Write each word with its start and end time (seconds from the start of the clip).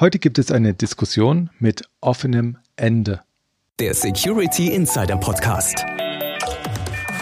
Heute 0.00 0.18
gibt 0.18 0.40
es 0.40 0.50
eine 0.50 0.74
Diskussion 0.74 1.50
mit 1.60 1.88
offenem 2.00 2.58
Ende. 2.74 3.22
Der 3.78 3.94
Security 3.94 4.74
Insider 4.74 5.16
Podcast. 5.16 5.84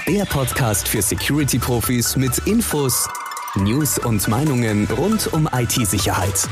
Der 0.08 0.24
Podcast 0.24 0.88
für 0.88 1.02
Security-Profis 1.02 2.16
mit 2.16 2.38
Infos, 2.46 3.10
News 3.56 3.98
und 3.98 4.26
Meinungen 4.26 4.86
rund 4.86 5.30
um 5.34 5.50
IT-Sicherheit. 5.52 6.48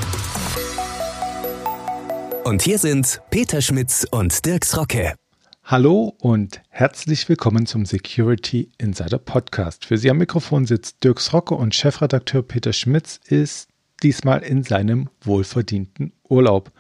Und 2.45 2.61
hier 2.61 2.77
sind 2.77 3.23
Peter 3.31 3.63
Schmitz 3.63 4.07
und 4.11 4.45
Dirks 4.45 4.77
Rocke. 4.77 5.15
Hallo 5.65 6.15
und 6.21 6.61
herzlich 6.69 7.31
willkommen 7.31 7.65
zum 7.65 7.87
Security 7.87 8.71
Insider 8.77 9.19
Podcast. 9.19 9.87
Für 9.87 9.97
Sie 9.97 10.11
am 10.11 10.19
Mikrofon 10.19 10.67
sitzt 10.67 11.03
Dirks 11.03 11.33
Rocke 11.33 11.55
und 11.55 11.75
Chefredakteur 11.75 12.43
Peter 12.43 12.75
Schmitz 12.75 13.21
ist 13.25 13.71
diesmal 14.03 14.43
in 14.43 14.63
seinem 14.63 15.09
wohlverdienten 15.23 16.13
Urlaub. 16.29 16.73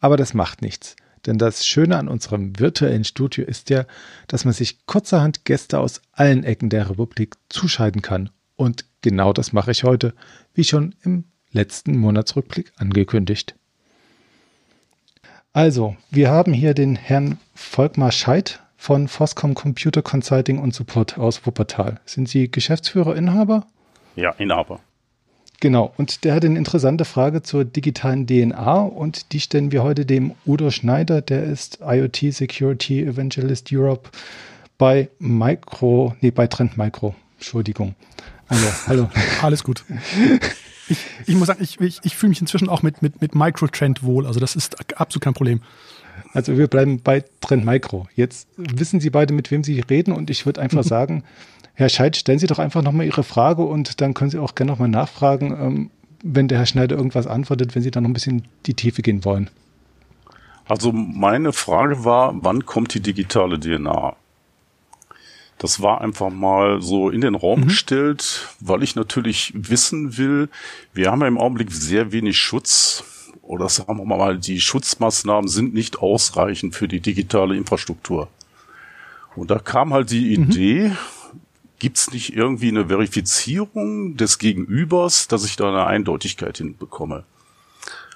Aber 0.00 0.16
das 0.16 0.34
macht 0.34 0.62
nichts. 0.62 0.96
Denn 1.26 1.38
das 1.38 1.66
Schöne 1.66 1.96
an 1.96 2.08
unserem 2.08 2.58
virtuellen 2.58 3.04
Studio 3.04 3.44
ist 3.44 3.70
ja, 3.70 3.84
dass 4.28 4.44
man 4.44 4.54
sich 4.54 4.86
kurzerhand 4.86 5.44
Gäste 5.44 5.80
aus 5.80 6.00
allen 6.12 6.44
Ecken 6.44 6.70
der 6.70 6.88
Republik 6.88 7.34
zuschalten 7.48 8.02
kann. 8.02 8.30
Und 8.54 8.84
genau 9.02 9.32
das 9.32 9.52
mache 9.52 9.72
ich 9.72 9.84
heute, 9.84 10.14
wie 10.54 10.64
schon 10.64 10.94
im 11.02 11.24
letzten 11.50 11.96
Monatsrückblick 11.98 12.72
angekündigt. 12.76 13.56
Also, 15.52 15.96
wir 16.10 16.30
haben 16.30 16.52
hier 16.52 16.74
den 16.74 16.96
Herrn 16.96 17.38
Volkmar 17.54 18.12
Scheidt 18.12 18.60
von 18.76 19.08
Foscom 19.08 19.54
Computer 19.54 20.02
Consulting 20.02 20.58
und 20.58 20.74
Support 20.74 21.18
aus 21.18 21.46
Wuppertal. 21.46 21.98
Sind 22.04 22.28
Sie 22.28 22.50
Geschäftsführer, 22.50 23.16
Inhaber? 23.16 23.66
Ja, 24.14 24.32
Inhaber. 24.32 24.80
Genau, 25.60 25.92
und 25.96 26.24
der 26.24 26.34
hat 26.34 26.44
eine 26.44 26.58
interessante 26.58 27.04
Frage 27.04 27.42
zur 27.42 27.64
digitalen 27.64 28.26
DNA 28.26 28.80
und 28.80 29.32
die 29.32 29.40
stellen 29.40 29.72
wir 29.72 29.82
heute 29.82 30.04
dem 30.04 30.32
Udo 30.44 30.70
Schneider, 30.70 31.22
der 31.22 31.44
ist 31.44 31.78
IoT 31.80 32.32
Security 32.34 33.02
Evangelist 33.02 33.68
Europe 33.72 34.10
bei 34.76 35.08
Micro, 35.18 36.14
nee, 36.20 36.30
bei 36.30 36.46
Trend 36.46 36.76
Micro. 36.76 37.14
Entschuldigung. 37.38 37.94
Also, 38.48 38.66
hallo. 38.86 39.10
Alles 39.42 39.64
gut. 39.64 39.84
Ich, 40.88 40.98
ich 41.26 41.34
muss 41.34 41.48
sagen, 41.48 41.62
ich, 41.62 41.80
ich, 41.80 42.00
ich 42.02 42.16
fühle 42.16 42.30
mich 42.30 42.40
inzwischen 42.40 42.68
auch 42.68 42.82
mit, 42.82 43.02
mit, 43.02 43.20
mit 43.20 43.34
Microtrend 43.34 44.02
wohl. 44.02 44.26
Also 44.26 44.38
das 44.38 44.54
ist 44.54 44.98
absolut 44.98 45.24
kein 45.24 45.34
Problem. 45.34 45.62
Also 46.32 46.58
wir 46.58 46.66
bleiben 46.66 47.00
bei 47.02 47.24
Trend 47.40 47.64
Micro. 47.64 48.06
Jetzt 48.14 48.48
wissen 48.56 49.00
Sie 49.00 49.10
beide, 49.10 49.32
mit 49.32 49.50
wem 49.50 49.64
Sie 49.64 49.80
reden 49.80 50.12
und 50.12 50.30
ich 50.30 50.46
würde 50.46 50.60
einfach 50.60 50.84
sagen, 50.84 51.24
Herr 51.74 51.88
Scheid, 51.88 52.16
stellen 52.16 52.38
Sie 52.38 52.46
doch 52.46 52.58
einfach 52.58 52.82
nochmal 52.82 53.06
Ihre 53.06 53.22
Frage 53.22 53.62
und 53.62 54.00
dann 54.00 54.14
können 54.14 54.30
Sie 54.30 54.38
auch 54.38 54.54
gerne 54.54 54.72
nochmal 54.72 54.88
nachfragen, 54.88 55.52
ähm, 55.52 55.90
wenn 56.22 56.48
der 56.48 56.58
Herr 56.58 56.66
Schneider 56.66 56.96
irgendwas 56.96 57.26
antwortet, 57.26 57.74
wenn 57.74 57.82
Sie 57.82 57.90
dann 57.90 58.02
noch 58.04 58.10
ein 58.10 58.14
bisschen 58.14 58.48
die 58.64 58.74
Tiefe 58.74 59.02
gehen 59.02 59.24
wollen. 59.24 59.50
Also 60.68 60.90
meine 60.92 61.52
Frage 61.52 62.04
war, 62.04 62.34
wann 62.42 62.66
kommt 62.66 62.94
die 62.94 63.00
digitale 63.00 63.60
DNA? 63.60 64.16
Das 65.58 65.80
war 65.80 66.00
einfach 66.00 66.30
mal 66.30 66.82
so 66.82 67.08
in 67.08 67.20
den 67.20 67.34
Raum 67.34 67.60
mhm. 67.60 67.64
gestellt, 67.68 68.48
weil 68.60 68.82
ich 68.82 68.94
natürlich 68.94 69.52
wissen 69.54 70.18
will, 70.18 70.48
wir 70.92 71.10
haben 71.10 71.20
ja 71.20 71.28
im 71.28 71.38
Augenblick 71.38 71.70
sehr 71.70 72.12
wenig 72.12 72.38
Schutz 72.38 73.04
oder 73.46 73.68
sagen 73.68 73.96
wir 73.98 74.04
mal, 74.04 74.38
die 74.38 74.60
Schutzmaßnahmen 74.60 75.48
sind 75.48 75.74
nicht 75.74 75.98
ausreichend 75.98 76.74
für 76.74 76.88
die 76.88 77.00
digitale 77.00 77.56
Infrastruktur. 77.56 78.28
Und 79.34 79.50
da 79.50 79.58
kam 79.58 79.92
halt 79.92 80.10
die 80.10 80.36
mhm. 80.36 80.44
Idee, 80.44 80.92
Gibt 81.78 81.98
es 81.98 82.10
nicht 82.10 82.34
irgendwie 82.34 82.68
eine 82.68 82.86
Verifizierung 82.86 84.16
des 84.16 84.38
Gegenübers, 84.38 85.28
dass 85.28 85.44
ich 85.44 85.56
da 85.56 85.68
eine 85.68 85.86
Eindeutigkeit 85.86 86.56
hinbekomme? 86.56 87.24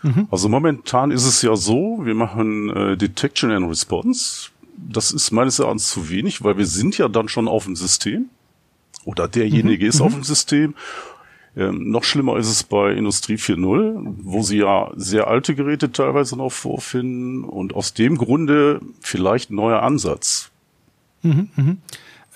Mhm. 0.02 0.28
Also 0.30 0.48
momentan 0.48 1.10
ist 1.10 1.26
es 1.26 1.42
ja 1.42 1.54
so, 1.56 2.00
wir 2.02 2.14
machen 2.14 2.70
äh, 2.70 2.96
Detection 2.96 3.50
and 3.50 3.68
Response. 3.68 4.48
Das 4.76 5.12
ist 5.12 5.30
meines 5.30 5.58
Erachtens 5.58 5.90
zu 5.90 6.08
wenig, 6.08 6.42
weil 6.42 6.56
wir 6.56 6.64
sind 6.64 6.96
ja 6.96 7.08
dann 7.08 7.28
schon 7.28 7.48
auf 7.48 7.64
dem 7.64 7.76
System. 7.76 8.30
Oder 9.04 9.28
derjenige 9.28 9.84
mhm. 9.84 9.90
ist 9.90 10.00
auf 10.00 10.12
mhm. 10.12 10.20
dem 10.20 10.24
System. 10.24 10.74
Ähm, 11.56 11.90
noch 11.90 12.04
schlimmer 12.04 12.36
ist 12.36 12.48
es 12.48 12.62
bei 12.62 12.92
Industrie 12.92 13.34
4.0, 13.34 14.14
wo 14.22 14.42
sie 14.42 14.58
ja 14.58 14.90
sehr 14.94 15.26
alte 15.26 15.54
Geräte 15.54 15.90
teilweise 15.90 16.36
noch 16.36 16.50
vorfinden 16.50 17.44
und 17.44 17.74
aus 17.74 17.92
dem 17.94 18.16
Grunde 18.16 18.80
vielleicht 19.00 19.50
ein 19.50 19.56
neuer 19.56 19.82
Ansatz. 19.82 20.50
Mhm, 21.22 21.50
mh. 21.56 21.76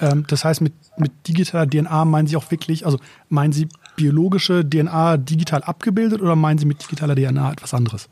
ähm, 0.01 0.25
das 0.27 0.45
heißt, 0.45 0.61
mit 0.61 0.73
mit 0.97 1.13
digitaler 1.27 1.69
DNA 1.69 2.05
meinen 2.05 2.27
Sie 2.27 2.37
auch 2.37 2.51
wirklich, 2.51 2.87
also 2.87 2.99
meinen 3.29 3.53
Sie 3.53 3.69
biologische 3.97 4.69
DNA 4.69 5.17
digital 5.17 5.63
abgebildet 5.63 6.21
oder 6.21 6.37
meinen 6.37 6.59
Sie 6.59 6.67
mit 6.67 6.83
digitaler 6.83 7.15
DNA 7.15 7.53
etwas 7.53 7.75
anderes? 7.75 8.09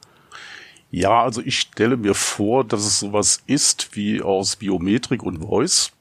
Ja, 0.91 1.23
also 1.23 1.41
ich 1.41 1.59
stelle 1.59 1.97
mir 1.97 2.15
vor, 2.15 2.65
dass 2.65 2.85
es 2.85 3.01
sowas 3.01 3.43
ist 3.47 3.97
wie 3.97 4.21
aus 4.21 4.57
Biometrik 4.57 5.23
und 5.23 5.39
Voice. 5.39 5.93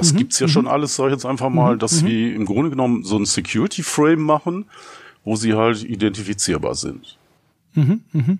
Das 0.00 0.12
mhm. 0.14 0.18
gibt's 0.18 0.38
ja 0.38 0.46
mhm. 0.46 0.50
schon 0.50 0.66
alles, 0.66 0.96
sage 0.96 1.10
ich 1.10 1.14
jetzt 1.14 1.26
einfach 1.26 1.50
mal, 1.50 1.74
mhm. 1.74 1.78
dass 1.78 2.02
mhm. 2.02 2.06
wir 2.06 2.34
im 2.34 2.46
Grunde 2.46 2.70
genommen 2.70 3.04
so 3.04 3.16
ein 3.18 3.26
Security 3.26 3.82
Frame 3.82 4.22
machen, 4.22 4.64
wo 5.24 5.36
sie 5.36 5.54
halt 5.54 5.84
identifizierbar 5.84 6.74
sind. 6.74 7.18
Mhm. 7.74 8.00
Mhm. 8.12 8.38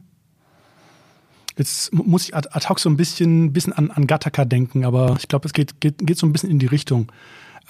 Jetzt 1.59 1.93
muss 1.93 2.25
ich 2.25 2.35
ad 2.35 2.49
hoc 2.69 2.81
so 2.81 2.89
ein 2.89 2.97
bisschen, 2.97 3.53
bisschen 3.53 3.75
an, 3.75 3.91
an 3.91 4.07
Gattaca 4.07 4.47
denken, 4.47 4.87
aber 4.87 5.17
ich 5.19 5.29
glaube, 5.29 5.47
es 5.47 5.53
geht, 5.53 5.81
geht, 5.81 5.99
geht 5.99 6.17
so 6.17 6.27
ein 6.27 6.33
bisschen 6.33 6.51
in 6.51 6.59
die 6.59 6.67
Richtung. 6.67 7.13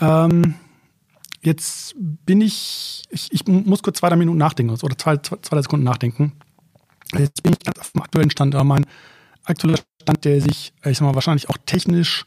Ähm, 0.01 0.55
jetzt 1.43 1.97
bin 1.99 2.41
ich, 2.41 3.03
ich, 3.11 3.29
ich 3.33 3.47
muss 3.49 3.83
kurz 3.83 3.99
zwei, 3.99 4.09
drei 4.09 4.17
Minuten 4.17 4.39
nachdenken 4.39 4.73
oder 4.73 4.97
zwei, 4.97 5.17
zwei, 5.17 5.39
zwei 5.43 5.57
drei 5.57 5.63
Sekunden 5.63 5.85
nachdenken. 5.85 6.33
Jetzt 7.19 7.43
bin 7.43 7.53
ich 7.53 7.59
ganz 7.65 7.81
auf 7.81 7.91
dem 7.91 8.03
aktuellen 8.03 8.31
Stand, 8.31 8.55
aber 8.55 8.63
mein 8.63 8.87
aktueller 9.45 9.79
Stand, 10.03 10.25
der 10.25 10.41
sich, 10.41 10.73
ich 10.85 10.99
sag 10.99 11.07
mal, 11.07 11.17
wahrscheinlich 11.17 11.49
auch 11.49 11.57
technisch 11.67 12.27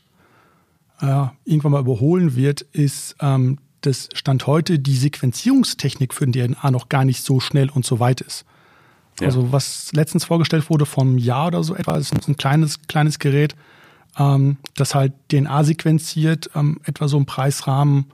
äh, 1.03 1.27
irgendwann 1.43 1.73
mal 1.73 1.81
überholen 1.81 2.35
wird, 2.35 2.61
ist, 2.61 3.15
ähm, 3.19 3.57
dass 3.81 4.07
Stand 4.13 4.47
heute 4.47 4.79
die 4.79 4.95
Sequenzierungstechnik 4.95 6.13
für 6.13 6.25
den 6.25 6.55
DNA 6.55 6.71
noch 6.71 6.87
gar 6.87 7.03
nicht 7.03 7.23
so 7.23 7.41
schnell 7.41 7.69
und 7.69 7.85
so 7.85 7.99
weit 7.99 8.21
ist. 8.21 8.45
Ja. 9.19 9.27
Also 9.27 9.51
was 9.51 9.91
letztens 9.91 10.23
vorgestellt 10.23 10.69
wurde 10.69 10.85
vom 10.85 11.17
Jahr 11.17 11.47
oder 11.47 11.63
so 11.63 11.75
etwa, 11.75 11.97
ist 11.97 12.13
ein 12.13 12.37
kleines, 12.37 12.87
kleines 12.87 13.19
Gerät, 13.19 13.55
ähm, 14.17 14.57
das 14.75 14.95
halt 14.95 15.13
DNA 15.29 15.65
sequenziert, 15.65 16.49
ähm, 16.55 16.79
etwa 16.85 17.07
so 17.09 17.17
im 17.17 17.25
Preisrahmen 17.25 18.05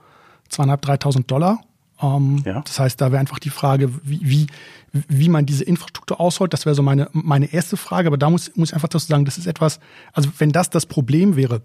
2.500, 0.50 1.00
3.000 1.00 1.26
Dollar. 1.26 1.60
Ähm, 2.02 2.42
ja. 2.44 2.62
Das 2.62 2.80
heißt, 2.80 3.00
da 3.00 3.12
wäre 3.12 3.20
einfach 3.20 3.38
die 3.38 3.50
Frage, 3.50 3.92
wie, 4.02 4.20
wie, 4.22 4.46
wie 4.92 5.28
man 5.28 5.46
diese 5.46 5.62
Infrastruktur 5.62 6.20
ausholt. 6.20 6.52
Das 6.52 6.66
wäre 6.66 6.74
so 6.74 6.82
meine, 6.82 7.08
meine 7.12 7.52
erste 7.52 7.76
Frage. 7.76 8.08
Aber 8.08 8.18
da 8.18 8.28
muss, 8.28 8.50
muss 8.56 8.70
ich 8.70 8.74
einfach 8.74 8.88
dazu 8.88 9.06
sagen, 9.06 9.24
das 9.24 9.38
ist 9.38 9.46
etwas, 9.46 9.78
also 10.12 10.28
wenn 10.38 10.50
das 10.50 10.70
das 10.70 10.86
Problem 10.86 11.36
wäre, 11.36 11.62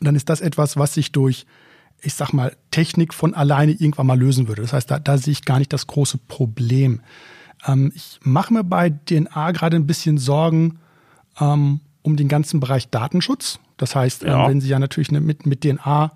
dann 0.00 0.16
ist 0.16 0.28
das 0.28 0.40
etwas, 0.40 0.76
was 0.76 0.94
sich 0.94 1.12
durch, 1.12 1.46
ich 2.00 2.14
sag 2.14 2.32
mal, 2.32 2.56
Technik 2.70 3.12
von 3.14 3.34
alleine 3.34 3.72
irgendwann 3.72 4.06
mal 4.06 4.18
lösen 4.18 4.48
würde. 4.48 4.62
Das 4.62 4.72
heißt, 4.72 4.90
da, 4.90 4.98
da 4.98 5.18
sehe 5.18 5.32
ich 5.32 5.44
gar 5.44 5.58
nicht 5.58 5.72
das 5.72 5.86
große 5.86 6.18
Problem. 6.18 7.00
Ähm, 7.66 7.92
ich 7.94 8.18
mache 8.22 8.54
mir 8.54 8.64
bei 8.64 8.90
DNA 8.90 9.52
gerade 9.52 9.76
ein 9.76 9.86
bisschen 9.86 10.18
Sorgen, 10.18 10.78
ähm, 11.40 11.80
um 12.02 12.16
den 12.16 12.28
ganzen 12.28 12.60
Bereich 12.60 12.88
Datenschutz. 12.88 13.60
Das 13.76 13.94
heißt, 13.94 14.22
ja. 14.22 14.48
wenn 14.48 14.60
Sie 14.60 14.68
ja 14.68 14.78
natürlich 14.78 15.10
mit, 15.10 15.46
mit 15.46 15.60
DNA 15.62 16.12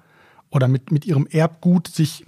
oder 0.50 0.68
mit, 0.68 0.90
mit 0.90 1.04
Ihrem 1.04 1.26
Erbgut 1.26 1.88
sich 1.88 2.24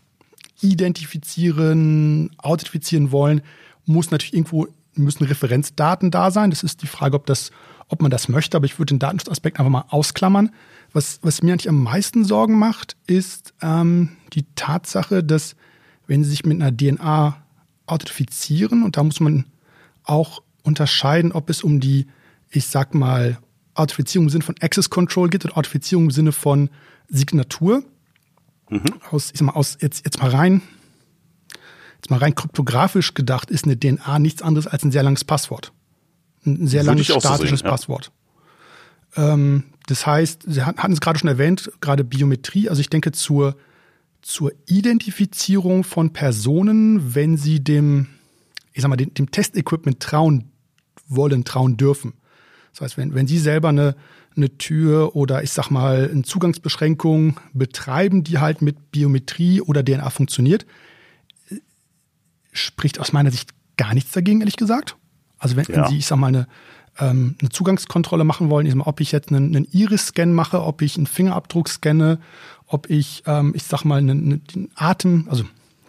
identifizieren, 0.61 2.31
authentifizieren 2.39 3.13
wollen, 3.13 3.43
muss 3.85 4.11
natürlich 4.11 4.35
irgendwo 4.35 4.69
müssen 4.95 5.25
Referenzdaten 5.25 6.11
da 6.11 6.31
sein. 6.31 6.51
Das 6.51 6.63
ist 6.63 6.83
die 6.83 6.87
Frage, 6.87 7.17
ob 7.17 7.27
das, 7.27 7.51
ob 7.89 8.03
man 8.03 8.11
das 8.11 8.29
möchte. 8.29 8.57
Aber 8.57 8.67
ich 8.67 8.79
würde 8.79 8.95
den 8.95 8.99
Datenschutzaspekt 8.99 9.59
einfach 9.59 9.71
mal 9.71 9.85
ausklammern. 9.89 10.51
Was, 10.97 11.19
was 11.21 11.43
mir 11.43 11.53
eigentlich 11.53 11.69
am 11.69 11.83
meisten 11.83 12.25
Sorgen 12.25 12.59
macht, 12.59 12.97
ist 13.07 13.53
ähm, 13.61 14.17
die 14.33 14.47
Tatsache, 14.55 15.23
dass 15.23 15.55
wenn 16.07 16.25
Sie 16.25 16.31
sich 16.31 16.47
mit 16.47 16.59
einer 16.59 16.75
DNA 16.75 17.37
authentifizieren, 17.85 18.83
und 18.83 18.97
da 18.97 19.03
muss 19.03 19.21
man 19.21 19.45
auch 20.05 20.43
unterscheiden, 20.63 21.33
ob 21.33 21.51
es 21.51 21.63
um 21.63 21.81
die, 21.81 22.07
ich 22.49 22.69
sag 22.69 22.95
mal, 22.95 23.37
Authentifizierung 23.75 24.29
im 24.29 24.31
Sinne 24.31 24.45
von 24.45 24.55
Access 24.63 24.89
Control 24.89 25.29
geht 25.29 25.45
und 25.45 25.51
Authentifizierung 25.51 26.05
im 26.05 26.11
Sinne 26.13 26.33
von 26.33 26.71
Signatur. 27.09 27.85
Mhm. 28.71 28.81
Aus, 29.11 29.33
ich 29.33 29.41
sag 29.41 29.49
mal, 29.49 29.53
aus, 29.53 29.77
jetzt, 29.79 30.03
jetzt 30.07 30.19
mal 30.23 30.31
rein, 30.31 30.63
jetzt 31.97 32.09
mal 32.09 32.21
rein 32.21 32.35
kryptografisch 32.35 33.13
gedacht, 33.13 33.51
ist 33.51 33.67
eine 33.67 33.79
DNA 33.79 34.19
nichts 34.19 34.41
anderes 34.41 34.67
als 34.67 34.83
ein 34.83 34.93
sehr 34.93 35.03
langes 35.03 35.25
Passwort. 35.25 35.75
Ein 36.47 36.67
sehr 36.67 36.85
langes 36.85 37.05
statisches 37.05 37.61
sehen, 37.61 37.67
ja. 37.67 37.71
Passwort. 37.71 38.13
Ähm, 39.15 39.65
das 39.87 40.07
heißt, 40.07 40.45
Sie 40.47 40.63
hatten 40.63 40.93
es 40.93 41.01
gerade 41.01 41.19
schon 41.19 41.29
erwähnt, 41.29 41.71
gerade 41.81 42.05
Biometrie, 42.05 42.69
also 42.69 42.81
ich 42.81 42.91
denke 42.91 43.13
zur, 43.13 43.57
zur 44.23 44.53
Identifizierung 44.67 45.85
von 45.85 46.13
Personen, 46.13 47.15
wenn 47.15 47.37
sie 47.37 47.63
dem, 47.63 48.09
ich 48.73 48.83
sag 48.83 48.89
mal, 48.89 48.97
dem, 48.97 49.15
dem 49.15 49.31
Testequipment 49.31 50.01
trauen 50.01 50.51
wollen, 51.09 51.45
trauen 51.45 51.77
dürfen. 51.77 52.15
Das 52.73 52.81
heißt, 52.83 52.97
wenn, 52.99 53.15
wenn 53.15 53.27
Sie 53.27 53.39
selber 53.39 53.69
eine, 53.71 53.97
eine 54.37 54.59
Tür 54.59 55.17
oder 55.17 55.43
ich 55.43 55.51
sag 55.53 55.71
mal 55.71 56.11
eine 56.11 56.23
Zugangsbeschränkung 56.25 57.41
betreiben, 57.55 58.23
die 58.23 58.39
halt 58.39 58.61
mit 58.61 58.91
Biometrie 58.91 59.63
oder 59.63 59.83
DNA 59.85 60.11
funktioniert, 60.11 60.67
spricht 62.53 62.99
aus 63.01 63.13
meiner 63.13 63.31
Sicht 63.31 63.51
gar 63.77 63.95
nichts 63.95 64.13
dagegen, 64.13 64.41
ehrlich 64.41 64.57
gesagt. 64.57 64.97
Also 65.39 65.57
wenn, 65.57 65.65
Ja. 65.67 65.77
wenn 65.77 65.85
Sie, 65.91 65.99
ich 65.99 66.07
sag 66.07 66.17
mal, 66.19 66.29
eine, 66.29 66.47
ähm, 66.99 67.37
eine 67.41 67.51
Zugangskontrolle 67.51 68.25
machen 68.25 68.51
wollen, 68.51 68.81
ob 68.83 69.01
ich 69.01 69.13
jetzt 69.13 69.31
einen, 69.31 69.55
einen 69.55 69.69
Iris-Scan 69.71 70.33
mache, 70.33 70.63
ob 70.63 70.83
ich 70.83 70.97
einen 70.97 71.07
Fingerabdruck 71.07 71.69
scanne, 71.69 72.19
ob 72.67 72.91
ich, 72.91 73.23
ähm, 73.27 73.53
ich 73.55 73.65
sag 73.65 73.85
mal, 73.85 73.99
einen, 73.99 74.11
einen, 74.11 74.45
den 74.45 74.71
Atem, 74.75 75.27
also 75.31 75.45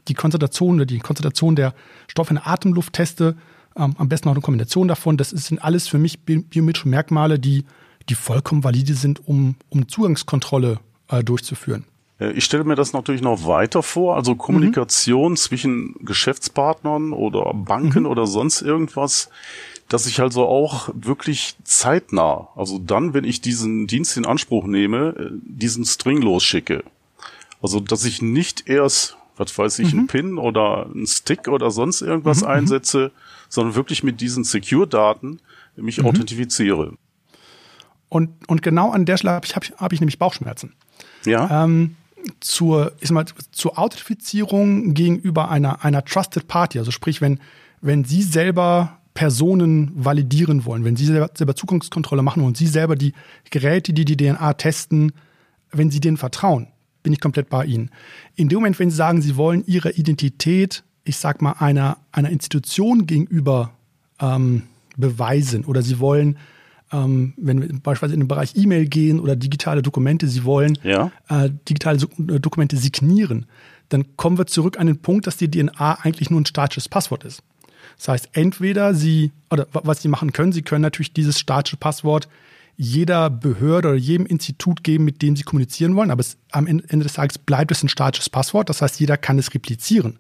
die 0.08 0.14
Konzentration 0.14 0.76
oder 0.76 0.86
die 0.86 1.00
Konzentration 1.00 1.56
der 1.56 1.74
Stoffe 2.08 2.32
in 2.32 2.36
der 2.38 2.48
Atemluft 2.48 2.94
teste, 2.94 3.36
ähm, 3.76 3.96
am 3.98 4.10
besten 4.10 4.30
auch 4.30 4.34
eine 4.34 4.42
Kombination 4.42 4.88
davon. 4.88 5.18
Das 5.18 5.32
sind 5.32 5.64
alles 5.64 5.88
für 5.88 5.98
mich 5.98 6.20
bi- 6.22 6.40
biometrische 6.40 6.88
Merkmale, 6.88 7.40
die, 7.40 7.66
die 8.10 8.16
vollkommen 8.16 8.64
valide 8.64 8.94
sind, 8.94 9.28
um, 9.28 9.56
um 9.70 9.88
Zugangskontrolle 9.88 10.80
äh, 11.10 11.24
durchzuführen. 11.24 11.84
Äh, 12.20 12.32
Ich 12.32 12.46
stelle 12.46 12.64
mir 12.64 12.76
das 12.76 12.94
natürlich 12.94 13.22
noch 13.22 13.46
weiter 13.46 13.84
vor, 13.84 14.16
also 14.16 14.36
Kommunikation 14.36 15.36
zwischen 15.36 15.96
Geschäftspartnern 16.02 17.12
oder 17.12 17.54
Banken 17.54 18.06
oder 18.06 18.28
sonst 18.28 18.62
irgendwas, 18.62 19.30
dass 19.90 20.06
ich 20.06 20.20
also 20.20 20.46
auch 20.46 20.90
wirklich 20.94 21.56
zeitnah, 21.64 22.50
also 22.56 22.78
dann, 22.78 23.14
wenn 23.14 23.24
ich 23.24 23.42
diesen 23.42 23.88
Dienst 23.88 24.18
in 24.18 24.26
Anspruch 24.26 24.66
nehme, 24.66 25.16
äh, 25.18 25.30
diesen 25.44 25.86
String 25.86 26.22
losschicke. 26.22 26.84
Also, 27.62 27.80
dass 27.80 28.06
ich 28.06 28.22
nicht 28.22 28.70
erst, 28.70 29.18
was 29.38 29.58
weiß 29.58 29.80
ich, 29.80 29.92
einen 29.92 30.08
Pin 30.08 30.38
oder 30.38 30.86
einen 30.86 31.08
Stick 31.08 31.48
oder 31.48 31.72
sonst 31.72 32.02
irgendwas 32.02 32.44
einsetze, 32.44 33.12
sondern 33.50 33.76
wirklich 33.76 34.04
mit 34.04 34.22
diesen 34.22 34.44
Secure-Daten 34.44 35.40
mich 35.76 36.04
authentifiziere. 36.04 36.94
Und, 38.10 38.30
und 38.48 38.62
genau 38.62 38.92
an 38.92 39.06
der 39.06 39.18
Stelle 39.18 39.34
habe 39.34 39.46
ich, 39.46 39.56
hab 39.56 39.64
ich, 39.64 39.72
hab 39.74 39.94
ich 39.94 40.00
nämlich 40.00 40.20
Bauchschmerzen. 40.20 40.74
Ja? 41.26 41.64
ähm, 41.64 41.96
zur, 42.40 42.94
ich 43.00 43.10
sag 43.10 43.16
mal, 43.16 43.26
zur 43.52 43.78
Authentifizierung 43.78 44.94
gegenüber 44.94 45.50
einer, 45.50 45.84
einer 45.84 46.04
Trusted 46.04 46.48
Party. 46.48 46.80
Also 46.80 46.92
sprich, 46.92 47.22
wenn, 47.22 47.40
wenn 47.82 48.04
Sie 48.04 48.22
selber 48.22 48.98
Personen 49.18 49.92
validieren 49.96 50.64
wollen, 50.66 50.84
wenn 50.86 50.96
Sie 50.96 51.08
selber, 51.08 51.32
selber 51.36 51.56
Zugangskontrolle 51.56 52.22
machen 52.22 52.44
und 52.44 52.56
Sie 52.56 52.68
selber 52.68 52.96
die 52.96 53.14
Geräte, 53.50 53.92
die 53.92 54.06
die 54.06 54.16
DNA 54.16 54.54
testen, 54.54 55.12
wenn 55.72 55.90
Sie 55.90 56.00
denen 56.00 56.18
vertrauen, 56.18 56.68
bin 57.02 57.14
ich 57.14 57.20
komplett 57.20 57.50
bei 57.50 57.66
Ihnen. 57.66 57.90
In 58.36 58.48
dem 58.48 58.58
Moment, 58.60 58.78
wenn 58.78 58.92
Sie 58.92 58.96
sagen, 58.96 59.24
Sie 59.24 59.36
wollen 59.36 59.64
Ihre 59.66 59.90
Identität, 59.90 60.84
ich 61.04 61.18
sag 61.18 61.42
mal, 61.42 61.54
einer, 61.54 61.98
einer 62.12 62.30
Institution 62.30 63.08
gegenüber 63.08 63.72
ähm, 64.22 64.64
beweisen 64.98 65.66
oder 65.66 65.82
Sie 65.82 65.98
wollen 66.00 66.38
ähm, 66.94 67.34
wenn 67.38 67.60
wir 67.62 67.68
beispielsweise 67.70 68.14
in 68.14 68.22
den 68.22 68.28
Bereich 68.28 68.56
E-Mail 68.56 68.88
gehen 68.88 69.20
oder 69.20 69.36
digitale 69.36 69.82
Dokumente, 69.82 70.28
Sie 70.28 70.46
wollen 70.46 70.78
Ja. 70.84 71.12
äh, 71.28 71.50
digitale 71.68 71.98
äh, 71.98 72.40
Dokumente 72.40 72.78
signieren, 72.78 73.48
dann 73.90 74.16
kommen 74.16 74.38
wir 74.38 74.46
zurück 74.46 74.80
an 74.80 74.88
den 74.88 75.00
Punkt, 75.00 75.26
dass 75.28 75.38
die 75.38 75.50
DNA 75.50 76.00
eigentlich 76.04 76.30
nur 76.30 76.40
ein 76.40 76.46
statisches 76.46 76.88
Passwort 76.88 77.26
ist. 77.26 77.42
Das 77.98 78.08
heißt, 78.10 78.30
entweder 78.34 78.94
Sie, 78.94 79.32
oder 79.50 79.68
wa- 79.72 79.82
was 79.84 80.02
Sie 80.02 80.08
machen 80.08 80.34
können, 80.34 80.52
Sie 80.52 80.62
können 80.62 80.82
natürlich 80.82 81.14
dieses 81.14 81.40
statische 81.40 81.78
Passwort 81.78 82.28
jeder 82.80 83.30
Behörde 83.32 83.88
oder 83.90 83.98
jedem 83.98 84.28
Institut 84.28 84.84
geben, 84.84 85.04
mit 85.04 85.22
dem 85.24 85.36
Sie 85.36 85.44
kommunizieren 85.44 85.96
wollen, 85.96 86.12
aber 86.12 86.20
es, 86.22 86.38
am 86.52 86.68
Ende 86.68 86.86
des 87.00 87.14
Tages 87.14 87.38
bleibt 87.40 87.72
es 87.72 87.82
ein 87.84 87.90
statisches 87.90 88.30
Passwort. 88.30 88.70
Das 88.70 88.82
heißt, 88.84 89.00
jeder 89.00 89.18
kann 89.18 89.40
es 89.40 89.54
replizieren. 89.54 90.20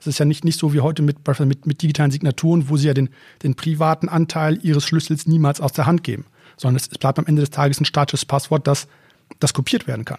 Es 0.00 0.08
ist 0.08 0.18
ja 0.18 0.24
nicht, 0.24 0.44
nicht 0.44 0.58
so 0.58 0.74
wie 0.74 0.80
heute 0.80 1.02
mit, 1.02 1.18
mit, 1.40 1.66
mit 1.66 1.82
digitalen 1.82 2.10
Signaturen, 2.10 2.68
wo 2.68 2.76
sie 2.76 2.88
ja 2.88 2.94
den, 2.94 3.10
den 3.42 3.54
privaten 3.54 4.08
Anteil 4.08 4.58
ihres 4.62 4.84
Schlüssels 4.84 5.26
niemals 5.26 5.60
aus 5.60 5.72
der 5.72 5.86
Hand 5.86 6.02
geben, 6.02 6.24
sondern 6.56 6.76
es, 6.76 6.88
es 6.90 6.98
bleibt 6.98 7.18
am 7.18 7.26
Ende 7.26 7.40
des 7.42 7.50
Tages 7.50 7.80
ein 7.80 7.84
statisches 7.84 8.24
Passwort, 8.24 8.66
das, 8.66 8.88
das 9.38 9.54
kopiert 9.54 9.86
werden 9.86 10.04
kann. 10.04 10.18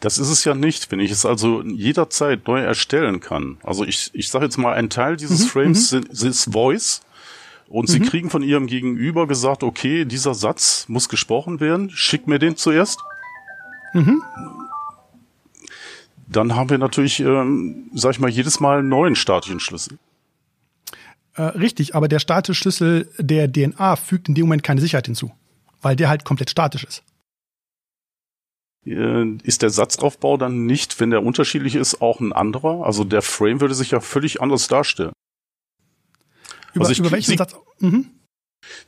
Das 0.00 0.18
ist 0.18 0.28
es 0.28 0.44
ja 0.44 0.54
nicht, 0.54 0.90
wenn 0.90 1.00
ich 1.00 1.10
es 1.10 1.26
also 1.26 1.62
jederzeit 1.62 2.46
neu 2.46 2.60
erstellen 2.60 3.20
kann. 3.20 3.58
Also 3.62 3.84
ich, 3.84 4.10
ich 4.12 4.28
sage 4.28 4.44
jetzt 4.44 4.58
mal, 4.58 4.74
ein 4.74 4.90
Teil 4.90 5.16
dieses 5.16 5.46
Frames 5.50 5.88
sind, 5.90 6.08
ist 6.08 6.52
Voice 6.52 7.02
und 7.68 7.88
Sie 7.88 8.00
kriegen 8.00 8.30
von 8.30 8.42
Ihrem 8.42 8.66
Gegenüber 8.66 9.26
gesagt, 9.26 9.62
okay, 9.62 10.04
dieser 10.04 10.34
Satz 10.34 10.86
muss 10.88 11.08
gesprochen 11.08 11.60
werden, 11.60 11.90
schick 11.90 12.26
mir 12.26 12.38
den 12.38 12.56
zuerst. 12.56 13.00
Dann 16.26 16.54
haben 16.54 16.70
wir 16.70 16.78
natürlich, 16.78 17.20
ähm, 17.20 17.90
sag 17.94 18.12
ich 18.12 18.20
mal, 18.20 18.30
jedes 18.30 18.60
Mal 18.60 18.80
einen 18.80 18.88
neuen 18.88 19.16
statischen 19.16 19.60
Schlüssel. 19.60 19.98
Äh, 21.34 21.42
richtig, 21.42 21.94
aber 21.94 22.08
der 22.08 22.18
statische 22.18 22.58
Schlüssel 22.58 23.10
der 23.18 23.50
DNA 23.50 23.96
fügt 23.96 24.28
in 24.28 24.34
dem 24.34 24.46
Moment 24.46 24.62
keine 24.62 24.80
Sicherheit 24.80 25.06
hinzu, 25.06 25.30
weil 25.80 25.96
der 25.96 26.08
halt 26.08 26.24
komplett 26.24 26.50
statisch 26.50 26.84
ist. 26.84 27.02
Äh, 28.90 29.36
ist 29.44 29.62
der 29.62 29.70
Satzaufbau 29.70 30.36
dann 30.36 30.66
nicht, 30.66 31.00
wenn 31.00 31.10
der 31.10 31.22
unterschiedlich 31.24 31.74
ist, 31.74 32.00
auch 32.02 32.20
ein 32.20 32.32
anderer? 32.32 32.84
Also 32.84 33.04
der 33.04 33.22
Frame 33.22 33.60
würde 33.60 33.74
sich 33.74 33.90
ja 33.90 34.00
völlig 34.00 34.40
anders 34.40 34.68
darstellen. 34.68 35.12
Über, 36.74 36.82
Also 36.84 36.92
ich- 36.92 36.98
über 36.98 37.10
welchen 37.10 37.30
Sie- 37.32 37.36
Satz? 37.36 37.56
Mhm. 37.80 38.06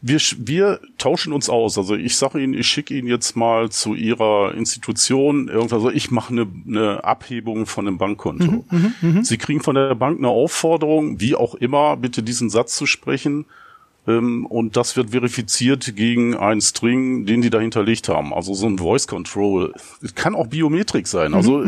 Wir, 0.02 0.19
wir 0.37 0.81
tauschen 0.99 1.32
uns 1.32 1.49
aus. 1.49 1.79
Also 1.79 1.94
ich 1.94 2.17
sage 2.17 2.43
Ihnen, 2.43 2.55
ich 2.55 2.67
schicke 2.67 2.93
Ihnen 2.93 3.06
jetzt 3.06 3.37
mal 3.37 3.70
zu 3.70 3.94
Ihrer 3.94 4.52
Institution 4.55 5.47
irgendwas. 5.49 5.73
Also 5.75 5.91
ich 5.91 6.11
mache 6.11 6.32
eine, 6.32 6.47
eine 6.67 7.05
Abhebung 7.05 7.67
von 7.67 7.87
einem 7.87 7.97
Bankkonto. 7.97 8.64
Sie 9.23 9.38
kriegen 9.38 9.61
von 9.62 9.76
der 9.76 9.94
Bank 9.94 10.19
eine 10.19 10.29
Aufforderung, 10.29 11.20
wie 11.20 11.35
auch 11.37 11.55
immer, 11.55 11.97
bitte 11.97 12.23
diesen 12.23 12.50
Satz 12.50 12.76
zu 12.76 12.85
sprechen. 12.87 13.47
Ähm, 14.19 14.47
und 14.47 14.77
das 14.77 14.97
wird 14.97 15.11
verifiziert 15.11 15.95
gegen 15.97 16.37
einen 16.37 16.61
String, 16.61 17.27
den 17.27 17.43
die 17.43 17.51
da 17.51 17.61
hinterlegt 17.61 18.09
haben. 18.09 18.33
Also 18.35 18.55
so 18.55 18.67
ein 18.67 18.79
Voice 18.79 19.07
Control. 19.07 19.75
Es 20.03 20.15
kann 20.15 20.35
auch 20.35 20.47
Biometrik 20.49 21.07
sein. 21.07 21.35
Also 21.35 21.65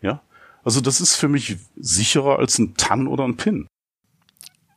ja, 0.00 0.22
also 0.64 0.80
das 0.80 1.00
ist 1.00 1.16
für 1.16 1.28
mich 1.28 1.56
sicherer 1.76 2.38
als 2.38 2.58
ein 2.58 2.74
TAN 2.76 3.06
oder 3.06 3.24
ein 3.24 3.36
PIN. 3.36 3.66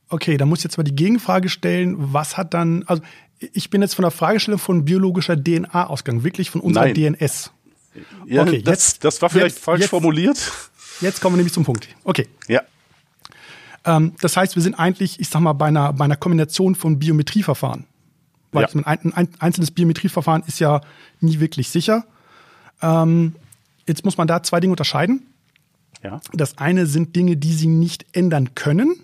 Okay, 0.09 0.37
da 0.37 0.45
muss 0.45 0.59
ich 0.59 0.63
jetzt 0.65 0.77
mal 0.77 0.83
die 0.83 0.95
Gegenfrage 0.95 1.49
stellen, 1.49 1.95
was 1.97 2.37
hat 2.37 2.53
dann, 2.53 2.83
also 2.87 3.01
ich 3.39 3.69
bin 3.69 3.81
jetzt 3.81 3.95
von 3.95 4.03
der 4.03 4.11
Fragestellung 4.11 4.59
von 4.59 4.85
biologischer 4.85 5.35
DNA 5.35 5.87
ausgegangen, 5.87 6.23
wirklich 6.23 6.49
von 6.51 6.61
unserer 6.61 6.85
Nein. 6.85 6.93
DNS. 6.93 7.51
Ja, 8.25 8.43
Okay, 8.43 8.61
das, 8.61 8.73
jetzt- 8.91 9.03
das 9.03 9.21
war 9.21 9.29
vielleicht 9.29 9.55
jetzt- 9.57 9.63
falsch 9.63 9.81
jetzt- 9.81 9.89
formuliert. 9.89 10.51
Jetzt 11.01 11.21
kommen 11.21 11.33
wir 11.35 11.37
nämlich 11.37 11.53
zum 11.53 11.65
Punkt. 11.65 11.87
Okay. 12.03 12.27
Ja. 12.47 12.61
Ähm, 13.85 14.13
das 14.21 14.35
heißt, 14.37 14.55
wir 14.55 14.63
sind 14.63 14.75
eigentlich, 14.75 15.19
ich 15.19 15.29
sag 15.29 15.41
mal, 15.41 15.53
bei 15.53 15.67
einer, 15.67 15.93
bei 15.93 16.05
einer 16.05 16.15
Kombination 16.17 16.75
von 16.75 16.99
Biometrieverfahren. 16.99 17.85
Weil 18.51 18.63
Ja. 18.73 18.85
ein, 18.85 19.13
ein 19.13 19.27
einzelnes 19.39 19.71
Biometrieverfahren 19.71 20.43
ist 20.47 20.59
ja 20.59 20.81
nie 21.21 21.39
wirklich 21.39 21.69
sicher. 21.69 22.05
Ähm, 22.81 23.35
jetzt 23.87 24.05
muss 24.05 24.17
man 24.17 24.27
da 24.27 24.43
zwei 24.43 24.59
Dinge 24.59 24.71
unterscheiden. 24.71 25.25
Ja. 26.03 26.19
Das 26.33 26.57
eine 26.57 26.85
sind 26.85 27.15
Dinge, 27.15 27.37
die 27.37 27.53
Sie 27.53 27.67
nicht 27.67 28.05
ändern 28.13 28.55
können. 28.55 28.95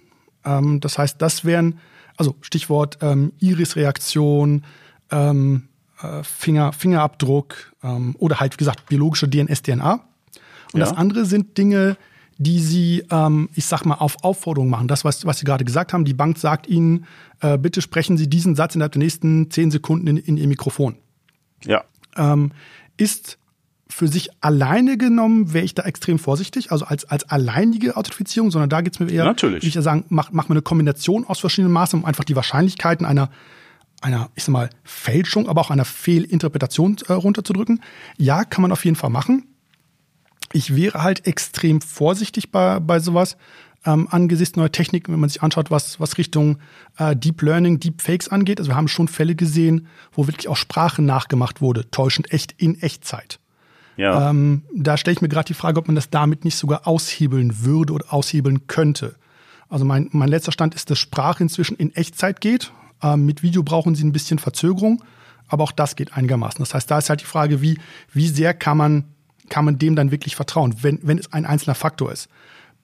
Ähm, 0.46 0.80
das 0.80 0.98
heißt, 0.98 1.22
das 1.22 1.46
wären, 1.46 1.80
also 2.18 2.36
Stichwort 2.42 2.98
ähm, 3.02 3.34
Iris-Reaktion, 3.40 4.64
ähm, 5.12 5.68
äh, 6.02 6.24
Finger, 6.24 6.74
Fingerabdruck 6.74 7.74
ähm, 7.84 8.16
oder 8.20 8.40
halt, 8.40 8.54
wie 8.54 8.58
gesagt, 8.58 8.88
biologische 8.88 9.28
DNS-DNA. 9.28 9.94
Und 10.74 10.80
Ja. 10.80 10.86
das 10.86 10.96
andere 10.96 11.26
sind 11.26 11.58
Dinge, 11.58 11.98
die 12.38 12.60
Sie, 12.60 13.04
ähm, 13.12 13.50
ich 13.56 13.66
sag 13.66 13.86
mal, 13.86 13.96
auf 13.96 14.24
Aufforderung 14.24 14.70
machen. 14.70 14.88
Das, 14.88 15.06
was, 15.06 15.26
was 15.26 15.40
Sie 15.40 15.46
gerade 15.46 15.64
gesagt 15.66 15.94
haben, 15.94 16.06
die 16.06 16.14
Bank 16.14 16.38
sagt 16.38 16.68
Ihnen, 16.68 17.06
äh, 17.40 17.58
bitte 17.58 17.82
sprechen 17.82 18.18
Sie 18.18 18.28
diesen 18.30 18.56
Satz 18.56 18.76
innerhalb 18.76 18.94
der 18.94 19.00
nächsten 19.02 19.52
zehn 19.52 19.70
Sekunden 19.72 20.08
in, 20.08 20.18
in 20.18 20.38
Ihr 20.38 20.48
Mikrofon 20.48 20.96
Ja. 21.64 21.84
ähm, 22.18 22.52
ist 22.98 23.38
für 23.88 24.08
sich 24.08 24.30
alleine 24.40 24.98
genommen, 24.98 25.54
wäre 25.54 25.66
ich 25.66 25.76
da 25.76 25.84
extrem 25.84 26.18
vorsichtig, 26.18 26.72
also 26.72 26.86
als, 26.86 27.04
als 27.06 27.30
alleinige 27.30 27.98
Authentifizierung, 27.98 28.50
sondern 28.50 28.70
da 28.70 28.80
geht 28.82 28.94
es 28.94 29.00
mir 29.02 29.10
eher, 29.12 29.26
Natürlich. 29.26 29.58
würde 29.58 29.68
ich 29.68 29.74
ja 29.76 29.82
sagen, 29.82 30.06
mach, 30.08 30.32
mach 30.32 30.48
mir 30.48 30.54
eine 30.54 30.62
Kombination 30.62 31.26
aus 31.26 31.42
verschiedenen 31.42 31.74
Maßnahmen, 31.74 32.04
um 32.04 32.08
einfach 32.08 32.24
die 32.24 32.36
Wahrscheinlichkeiten 32.38 33.06
einer, 33.06 33.30
einer, 34.02 34.30
ich 34.36 34.46
sag 34.46 34.54
mal, 34.54 34.70
Fälschung, 34.84 35.50
aber 35.50 35.60
auch 35.62 35.72
einer 35.72 35.84
Fehlinterpretation 35.86 36.98
äh, 37.08 37.14
runterzudrücken. 37.14 37.82
Ja, 38.18 38.46
kann 38.46 38.62
man 38.62 38.72
auf 38.72 38.86
jeden 38.86 38.96
Fall 38.96 39.10
machen. 39.10 39.44
Ich 40.54 40.76
wäre 40.76 41.04
halt 41.04 41.26
extrem 41.28 41.82
vorsichtig 41.82 42.52
bei, 42.52 42.80
bei 42.80 43.00
sowas. 43.00 43.38
Ähm, 43.84 44.08
angesichts 44.12 44.56
neuer 44.58 44.72
Techniken, 44.72 45.12
wenn 45.12 45.20
man 45.20 45.30
sich 45.30 45.42
anschaut, 45.42 45.72
was, 45.72 46.00
was 46.00 46.20
Richtung 46.20 46.60
äh, 47.00 47.16
Deep 47.16 47.42
Learning, 47.42 47.80
Deep 47.80 48.02
Fakes 48.02 48.30
angeht. 48.30 48.60
Also 48.60 48.72
wir 48.72 48.76
haben 48.76 48.88
schon 48.88 49.08
Fälle 49.08 49.34
gesehen, 49.34 49.88
wo 50.12 50.28
wirklich 50.28 50.48
auch 50.50 50.58
Sprache 50.58 51.02
nachgemacht 51.02 51.62
wurde, 51.62 51.90
täuschend 51.90 52.32
echt 52.32 52.54
in 52.58 52.80
Echtzeit. 52.82 53.40
Ja. 53.98 54.30
Ähm, 54.30 54.64
da 54.74 54.98
stelle 54.98 55.14
ich 55.14 55.22
mir 55.22 55.30
gerade 55.30 55.48
die 55.48 55.54
Frage, 55.56 55.80
ob 55.80 55.88
man 55.88 55.96
das 55.96 56.10
damit 56.10 56.46
nicht 56.46 56.58
sogar 56.58 56.88
aushebeln 56.88 57.64
würde 57.64 57.94
oder 57.94 58.14
aushebeln 58.14 58.68
könnte. 58.68 59.16
Also 59.68 59.86
mein, 59.86 60.10
mein 60.12 60.30
letzter 60.30 60.52
Stand 60.52 60.76
ist, 60.76 60.90
dass 60.90 61.00
Sprache 61.00 61.42
inzwischen 61.44 61.78
in 61.78 61.96
Echtzeit 61.96 62.42
geht. 62.42 62.72
Ähm, 63.02 63.26
mit 63.26 63.42
Video 63.42 63.64
brauchen 63.64 63.96
sie 63.96 64.04
ein 64.04 64.12
bisschen 64.12 64.38
Verzögerung, 64.38 65.04
aber 65.48 65.64
auch 65.64 65.72
das 65.72 65.96
geht 65.96 66.14
einigermaßen. 66.14 66.60
Das 66.60 66.74
heißt, 66.74 66.92
da 66.92 66.98
ist 66.98 67.10
halt 67.10 67.22
die 67.22 67.26
Frage, 67.26 67.62
wie, 67.62 67.80
wie 68.14 68.28
sehr 68.28 68.54
kann 68.54 68.78
man, 68.78 69.06
kann 69.52 69.66
man 69.66 69.78
dem 69.78 69.96
dann 69.96 70.10
wirklich 70.12 70.36
vertrauen, 70.36 70.76
wenn, 70.82 71.00
wenn 71.04 71.20
es 71.20 71.32
ein 71.34 71.46
einzelner 71.46 71.76
Faktor 71.76 72.12
ist. 72.12 72.30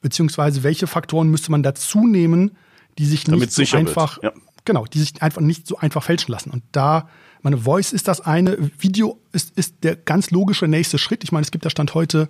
Beziehungsweise 0.02 0.62
welche 0.62 0.86
Faktoren 0.86 1.30
müsste 1.30 1.50
man 1.50 1.64
dazu 1.64 2.06
nehmen, 2.06 2.52
die 2.98 3.06
sich 3.06 3.24
Damit 3.24 3.58
nicht 3.58 3.70
so 3.70 3.78
einfach, 3.78 4.22
ja. 4.22 4.34
genau, 4.66 4.86
die 4.86 5.00
sich 5.00 5.22
einfach 5.24 5.42
nicht 5.42 5.66
so 5.66 5.78
einfach 5.78 6.04
fälschen 6.04 6.32
lassen. 6.32 6.52
Und 6.52 6.64
da, 6.74 7.08
meine 7.42 7.58
Voice 7.58 7.94
ist 7.94 8.08
das 8.08 8.22
eine, 8.22 8.58
Video 8.78 9.20
ist, 9.32 9.58
ist 9.58 9.84
der 9.84 9.96
ganz 9.96 10.30
logische 10.30 10.68
nächste 10.68 10.98
Schritt. 10.98 11.24
Ich 11.24 11.32
meine, 11.32 11.44
es 11.44 11.52
gibt 11.52 11.64
ja 11.64 11.70
Stand 11.70 11.94
heute 11.94 12.30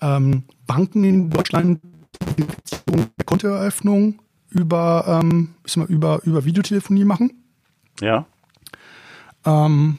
ähm, 0.00 0.42
Banken 0.66 1.04
in 1.04 1.30
Deutschland, 1.30 1.80
die 2.36 2.44
Kontoeröffnung 3.24 4.20
über, 4.50 5.22
ähm, 5.22 5.54
mal, 5.76 5.86
über, 5.86 6.20
über 6.24 6.44
Videotelefonie 6.44 7.04
machen. 7.04 7.32
Ja. 8.00 8.26
Ähm, 9.44 9.98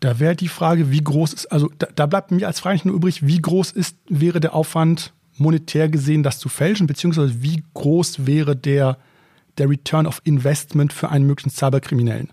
da 0.00 0.18
wäre 0.18 0.34
die 0.34 0.48
Frage, 0.48 0.90
wie 0.90 1.02
groß 1.02 1.32
ist, 1.34 1.52
also 1.52 1.70
da, 1.78 1.86
da 1.94 2.06
bleibt 2.06 2.30
mir 2.30 2.46
als 2.46 2.60
Frage 2.60 2.80
nur 2.84 2.96
übrig, 2.96 3.26
wie 3.26 3.40
groß 3.40 3.72
ist, 3.72 3.96
wäre 4.08 4.40
der 4.40 4.54
Aufwand 4.54 5.12
monetär 5.36 5.88
gesehen, 5.88 6.22
das 6.22 6.38
zu 6.38 6.48
fälschen, 6.48 6.86
beziehungsweise 6.86 7.42
wie 7.42 7.62
groß 7.74 8.26
wäre 8.26 8.56
der, 8.56 8.98
der 9.58 9.68
Return 9.68 10.06
of 10.06 10.20
Investment 10.24 10.92
für 10.92 11.10
einen 11.10 11.26
möglichen 11.26 11.50
Cyberkriminellen? 11.50 12.32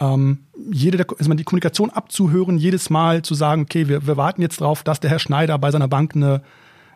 Ähm, 0.00 0.40
jede, 0.70 1.04
also 1.18 1.34
die 1.34 1.44
Kommunikation 1.44 1.90
abzuhören, 1.90 2.58
jedes 2.58 2.90
Mal 2.90 3.22
zu 3.22 3.34
sagen, 3.34 3.62
okay, 3.62 3.88
wir, 3.88 4.06
wir 4.06 4.16
warten 4.16 4.42
jetzt 4.42 4.60
darauf, 4.60 4.82
dass 4.82 5.00
der 5.00 5.10
Herr 5.10 5.18
Schneider 5.18 5.58
bei 5.58 5.70
seiner 5.70 5.88
Bank 5.88 6.14
eine, 6.14 6.42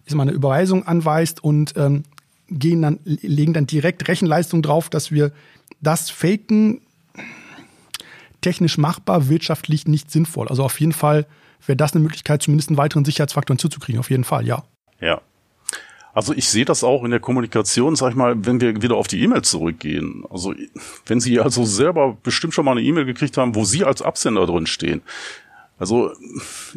ist 0.04 0.14
mal, 0.14 0.22
eine 0.22 0.32
Überweisung 0.32 0.86
anweist 0.86 1.42
und 1.42 1.74
ähm, 1.76 2.04
gehen 2.48 2.82
dann, 2.82 3.00
legen 3.04 3.54
dann 3.54 3.66
direkt 3.66 4.06
Rechenleistung 4.08 4.62
drauf, 4.62 4.90
dass 4.90 5.10
wir 5.10 5.32
das 5.80 6.10
faken, 6.10 6.82
technisch 8.42 8.76
machbar, 8.76 9.28
wirtschaftlich 9.28 9.86
nicht 9.86 10.10
sinnvoll. 10.10 10.48
Also 10.48 10.64
auf 10.64 10.78
jeden 10.80 10.92
Fall 10.92 11.26
wäre 11.66 11.76
das 11.76 11.94
eine 11.94 12.02
Möglichkeit, 12.02 12.42
zumindest 12.42 12.68
einen 12.68 12.76
weiteren 12.76 13.04
Sicherheitsfaktor 13.04 13.54
hinzuzukriegen. 13.54 14.00
Auf 14.00 14.10
jeden 14.10 14.24
Fall, 14.24 14.46
ja. 14.46 14.64
Ja. 15.00 15.20
Also 16.14 16.34
ich 16.34 16.48
sehe 16.48 16.66
das 16.66 16.84
auch 16.84 17.04
in 17.04 17.10
der 17.10 17.20
Kommunikation, 17.20 17.96
sag 17.96 18.10
ich 18.10 18.16
mal, 18.16 18.44
wenn 18.44 18.60
wir 18.60 18.82
wieder 18.82 18.96
auf 18.96 19.08
die 19.08 19.22
E-Mail 19.22 19.42
zurückgehen. 19.42 20.24
Also 20.28 20.54
wenn 21.06 21.20
Sie 21.20 21.40
also 21.40 21.64
selber 21.64 22.18
bestimmt 22.22 22.52
schon 22.52 22.66
mal 22.66 22.72
eine 22.72 22.82
E-Mail 22.82 23.06
gekriegt 23.06 23.38
haben, 23.38 23.54
wo 23.54 23.64
Sie 23.64 23.84
als 23.84 24.02
Absender 24.02 24.46
drin 24.46 24.66
stehen. 24.66 25.00
Also 25.78 26.12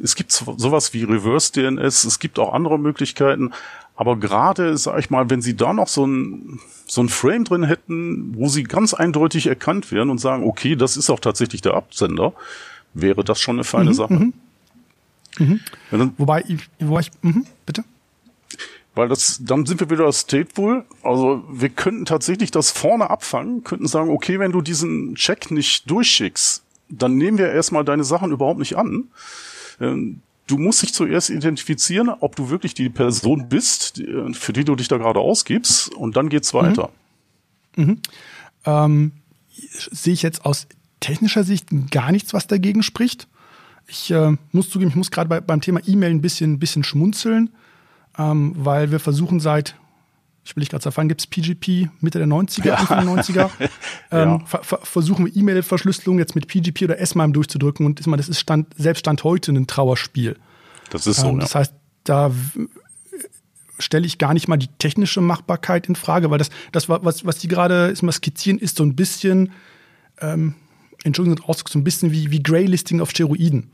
es 0.02 0.16
gibt 0.16 0.32
sowas 0.32 0.94
wie 0.94 1.04
Reverse 1.04 1.52
DNS, 1.52 2.06
es 2.06 2.20
gibt 2.20 2.40
auch 2.40 2.54
andere 2.54 2.80
Möglichkeiten, 2.80 3.52
aber 3.96 4.18
gerade, 4.18 4.78
sag 4.78 5.00
ich 5.00 5.10
mal, 5.10 5.30
wenn 5.30 5.42
Sie 5.42 5.56
da 5.56 5.74
noch 5.74 5.88
so 5.88 6.06
ein, 6.06 6.60
so 6.86 7.02
ein 7.02 7.10
Frame 7.10 7.46
drin 7.46 7.64
hätten, 7.64 8.36
wo 8.36 8.48
Sie 8.48 8.64
ganz 8.64 8.94
eindeutig 8.94 9.48
erkannt 9.48 9.92
werden 9.92 10.10
und 10.10 10.20
sagen, 10.20 10.44
okay, 10.44 10.76
das 10.76 10.98
ist 10.98 11.10
auch 11.10 11.20
tatsächlich 11.20 11.62
der 11.62 11.76
Absender, 11.76 12.34
wäre 12.94 13.24
das 13.24 13.40
schon 13.40 13.56
eine 13.56 13.64
feine 13.64 13.92
mhm, 13.92 13.94
Sache. 13.94 14.14
Mhm. 14.14 14.34
Mhm. 15.40 15.60
Dann, 15.92 16.14
wobei, 16.18 16.44
wo 16.80 17.00
ich, 17.00 17.12
mhm, 17.22 17.46
bitte? 17.66 17.84
Weil 18.96 19.10
das, 19.10 19.42
dann 19.44 19.66
sind 19.66 19.82
wir 19.82 19.90
wieder 19.90 20.12
stateful. 20.12 20.86
Also 21.04 21.44
wir 21.52 21.70
könnten 21.70 22.06
tatsächlich 22.06 22.52
das 22.52 22.72
vorne 22.72 23.10
abfangen, 23.10 23.64
könnten 23.64 23.88
sagen, 23.88 24.10
okay, 24.10 24.40
wenn 24.40 24.54
du 24.54 24.62
diesen 24.62 25.16
Check 25.16 25.52
nicht 25.52 25.90
durchschickst, 25.90 26.64
dann 26.88 27.18
nehmen 27.18 27.38
wir 27.38 27.52
erstmal 27.52 27.84
deine 27.84 28.06
Sachen 28.06 28.32
überhaupt 28.32 28.60
nicht 28.60 28.78
an. 28.78 29.10
Du 30.48 30.58
musst 30.58 30.82
dich 30.84 30.94
zuerst 30.94 31.30
identifizieren, 31.30 32.10
ob 32.10 32.36
du 32.36 32.50
wirklich 32.50 32.74
die 32.74 32.90
Person 32.90 33.50
bist, 33.50 34.02
für 34.34 34.54
die 34.54 34.64
du 34.64 34.76
dich 34.76 34.88
da 34.88 34.98
gerade 34.98 35.20
ausgibst, 35.20 35.94
und 35.94 36.16
dann 36.16 36.30
geht's 36.30 36.54
weiter. 36.54 36.92
Mhm. 37.76 37.86
Mhm. 37.86 38.02
Ähm, 38.66 39.12
sehe 39.92 40.14
ich 40.14 40.22
jetzt 40.22 40.46
aus 40.46 40.68
technischer 41.00 41.44
Sicht 41.44 41.68
gar 41.92 42.12
nichts, 42.12 42.34
was 42.34 42.48
dagegen 42.48 42.84
spricht. 42.84 43.28
Ich 43.88 44.12
äh, 44.12 44.36
muss 44.52 44.70
zugeben, 44.70 44.90
ich 44.90 44.96
muss 44.96 45.12
gerade 45.12 45.30
bei, 45.30 45.42
beim 45.42 45.62
Thema 45.62 45.82
E-Mail 45.86 46.12
ein 46.12 46.22
bisschen, 46.22 46.54
ein 46.54 46.60
bisschen 46.60 46.84
schmunzeln 46.84 47.50
ähm, 48.18 48.54
weil 48.58 48.92
wir 48.92 49.00
versuchen 49.00 49.40
seit, 49.40 49.76
ich 50.46 50.56
will 50.56 50.62
nicht 50.62 50.70
gerade 50.70 50.84
sagen, 50.84 51.10
gibt 51.10 51.22
es 51.22 51.28
PGP 51.28 51.90
Mitte 52.02 52.20
der 52.20 52.28
90er, 52.28 52.68
ja. 52.68 52.76
Anfang 52.76 53.06
der 53.06 53.24
90er, 53.24 53.50
ähm, 54.12 54.30
ja. 54.30 54.40
ver 54.46 54.64
ver 54.64 54.80
versuchen 54.84 55.26
wir 55.26 55.36
E-Mail-Verschlüsselung 55.36 56.20
jetzt 56.20 56.36
mit 56.36 56.48
PGP 56.48 56.84
oder 56.84 57.00
S-MIME 57.00 57.34
durchzudrücken 57.34 57.86
und 57.86 58.06
das 58.06 58.30
ist 58.30 58.40
Stand, 58.40 58.68
selbst 58.78 59.00
Stand 59.00 59.24
heute 59.24 59.52
ein 59.52 59.66
Trauerspiel. 59.66 60.38
Das 60.92 61.08
ist 61.08 61.20
so, 61.20 61.30
ähm, 61.30 61.40
Das 61.40 61.54
ja. 61.54 61.62
heißt, 61.62 61.74
da 62.04 62.32
stelle 63.80 64.06
ich 64.06 64.20
gar 64.20 64.36
nicht 64.36 64.48
mal 64.48 64.58
die 64.58 64.70
technische 64.80 65.20
Machbarkeit 65.20 65.88
in 65.88 65.96
Frage, 65.96 66.30
weil 66.30 66.38
das, 66.38 66.52
das 66.72 66.88
was, 66.88 67.26
was 67.26 67.40
die 67.40 67.48
gerade 67.48 67.94
skizzieren, 67.96 68.60
ist 68.60 68.78
so 68.78 68.84
ein 68.84 68.96
bisschen, 68.96 69.52
ähm, 70.22 70.54
Entschuldigung, 71.04 71.44
so 71.68 71.80
ein 71.80 71.84
bisschen 71.84 72.12
wie, 72.12 72.30
wie 72.30 72.42
Greylisting 72.42 73.02
auf 73.02 73.10
Steroiden. 73.10 73.72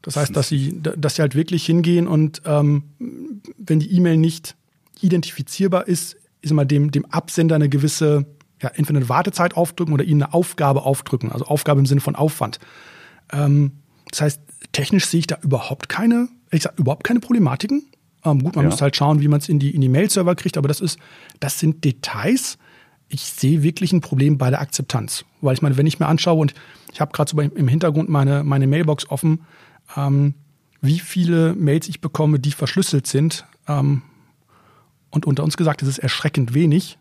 Das 0.00 0.16
heißt, 0.16 0.34
dass 0.34 0.48
sie, 0.48 0.80
dass 0.82 1.16
sie 1.16 1.22
halt 1.22 1.34
wirklich 1.34 1.64
hingehen 1.64 2.08
und 2.08 2.42
ähm, 2.46 2.84
wenn 3.58 3.78
die 3.78 3.92
E-Mail 3.92 4.16
nicht 4.16 4.56
identifizierbar 5.00 5.88
ist, 5.88 6.16
ist 6.40 6.50
immer 6.50 6.64
dem, 6.64 6.90
dem 6.90 7.04
Absender 7.06 7.54
eine 7.54 7.68
gewisse, 7.68 8.26
ja, 8.62 8.70
entweder 8.70 8.98
eine 8.98 9.08
Wartezeit 9.08 9.56
aufdrücken 9.56 9.94
oder 9.94 10.04
ihnen 10.04 10.22
eine 10.22 10.34
Aufgabe 10.34 10.82
aufdrücken. 10.82 11.32
Also 11.32 11.46
Aufgabe 11.46 11.80
im 11.80 11.86
Sinne 11.86 12.00
von 12.00 12.14
Aufwand. 12.14 12.58
Ähm, 13.32 13.72
das 14.10 14.20
heißt, 14.20 14.40
technisch 14.72 15.06
sehe 15.06 15.20
ich 15.20 15.26
da 15.26 15.38
überhaupt 15.42 15.88
keine, 15.88 16.28
ich 16.50 16.62
sag, 16.62 16.78
überhaupt 16.78 17.04
keine 17.04 17.20
Problematiken. 17.20 17.86
Ähm, 18.24 18.42
gut, 18.42 18.56
man 18.56 18.64
ja. 18.64 18.70
muss 18.70 18.80
halt 18.80 18.96
schauen, 18.96 19.20
wie 19.20 19.28
man 19.28 19.40
es 19.40 19.48
in 19.48 19.58
die, 19.58 19.74
in 19.74 19.80
die 19.80 19.88
Mail-Server 19.88 20.34
kriegt, 20.34 20.56
aber 20.56 20.68
das 20.68 20.80
ist, 20.80 20.98
das 21.40 21.58
sind 21.58 21.84
Details. 21.84 22.58
Ich 23.08 23.22
sehe 23.22 23.62
wirklich 23.62 23.92
ein 23.92 24.00
Problem 24.00 24.38
bei 24.38 24.50
der 24.50 24.60
Akzeptanz. 24.60 25.24
Weil 25.40 25.54
ich 25.54 25.62
meine, 25.62 25.76
wenn 25.76 25.86
ich 25.86 26.00
mir 26.00 26.06
anschaue 26.06 26.40
und 26.40 26.54
ich 26.92 27.00
habe 27.00 27.12
gerade 27.12 27.30
so 27.30 27.40
im 27.40 27.68
Hintergrund 27.68 28.08
meine, 28.08 28.44
meine 28.44 28.66
Mailbox 28.66 29.10
offen, 29.10 29.40
ähm, 29.96 30.34
wie 30.80 31.00
viele 31.00 31.54
Mails 31.54 31.88
ich 31.88 32.00
bekomme, 32.00 32.38
die 32.38 32.52
verschlüsselt 32.52 33.06
sind. 33.06 33.44
Ähm, 33.68 34.02
und 35.14 35.26
unter 35.26 35.44
uns 35.44 35.56
gesagt, 35.56 35.82
es 35.82 35.88
ist 35.88 35.98
erschreckend 35.98 36.54
wenig. 36.54 36.98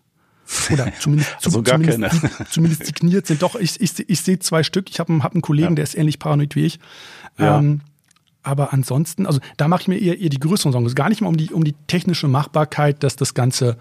Oder 0.72 0.92
zumindest, 1.00 1.36
also 1.44 1.62
zum, 1.62 1.66
zumindest, 1.66 2.22
zumindest 2.52 2.86
signiert 2.86 3.28
sind. 3.28 3.42
Doch, 3.42 3.56
ich, 3.56 3.82
ich, 3.82 4.08
ich 4.08 4.22
sehe 4.22 4.40
zwei 4.40 4.64
Stück. 4.64 4.90
Ich 4.90 5.00
habe 5.00 5.24
hab 5.24 5.34
einen 5.34 5.42
Kollegen, 5.42 5.70
ja. 5.70 5.76
der 5.76 5.84
ist 5.84 5.96
ähnlich 5.96 6.20
paranoid 6.20 6.56
wie 6.56 6.66
ich. 6.66 6.80
Ja. 7.38 7.60
Ähm, 7.60 7.82
aber 8.44 8.74
ansonsten, 8.74 9.26
also 9.26 9.40
da 9.58 9.68
mache 9.68 9.84
ich 9.84 9.88
mir 9.88 9.98
eher, 9.98 10.20
eher 10.20 10.30
die 10.30 10.40
größeren 10.40 10.72
Sorgen. 10.72 10.86
Es 10.86 10.92
ist 10.92 10.98
gar 10.98 11.10
nicht 11.10 11.22
mal 11.22 11.30
um 11.30 11.38
die, 11.38 11.52
um 11.52 11.64
die 11.64 11.76
technische 11.88 12.28
Machbarkeit, 12.28 13.02
dass 13.02 13.16
das 13.16 13.34
Ganze 13.34 13.78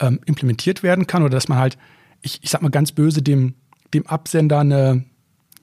ähm, 0.00 0.20
implementiert 0.24 0.82
werden 0.82 1.06
kann 1.06 1.22
oder 1.22 1.36
dass 1.36 1.48
man 1.48 1.58
halt, 1.58 1.76
ich, 2.22 2.40
ich 2.42 2.50
sag 2.50 2.62
mal 2.62 2.70
ganz 2.70 2.92
böse, 2.92 3.22
dem, 3.22 3.54
dem 3.92 4.06
Absender 4.06 4.60
eine, 4.60 5.04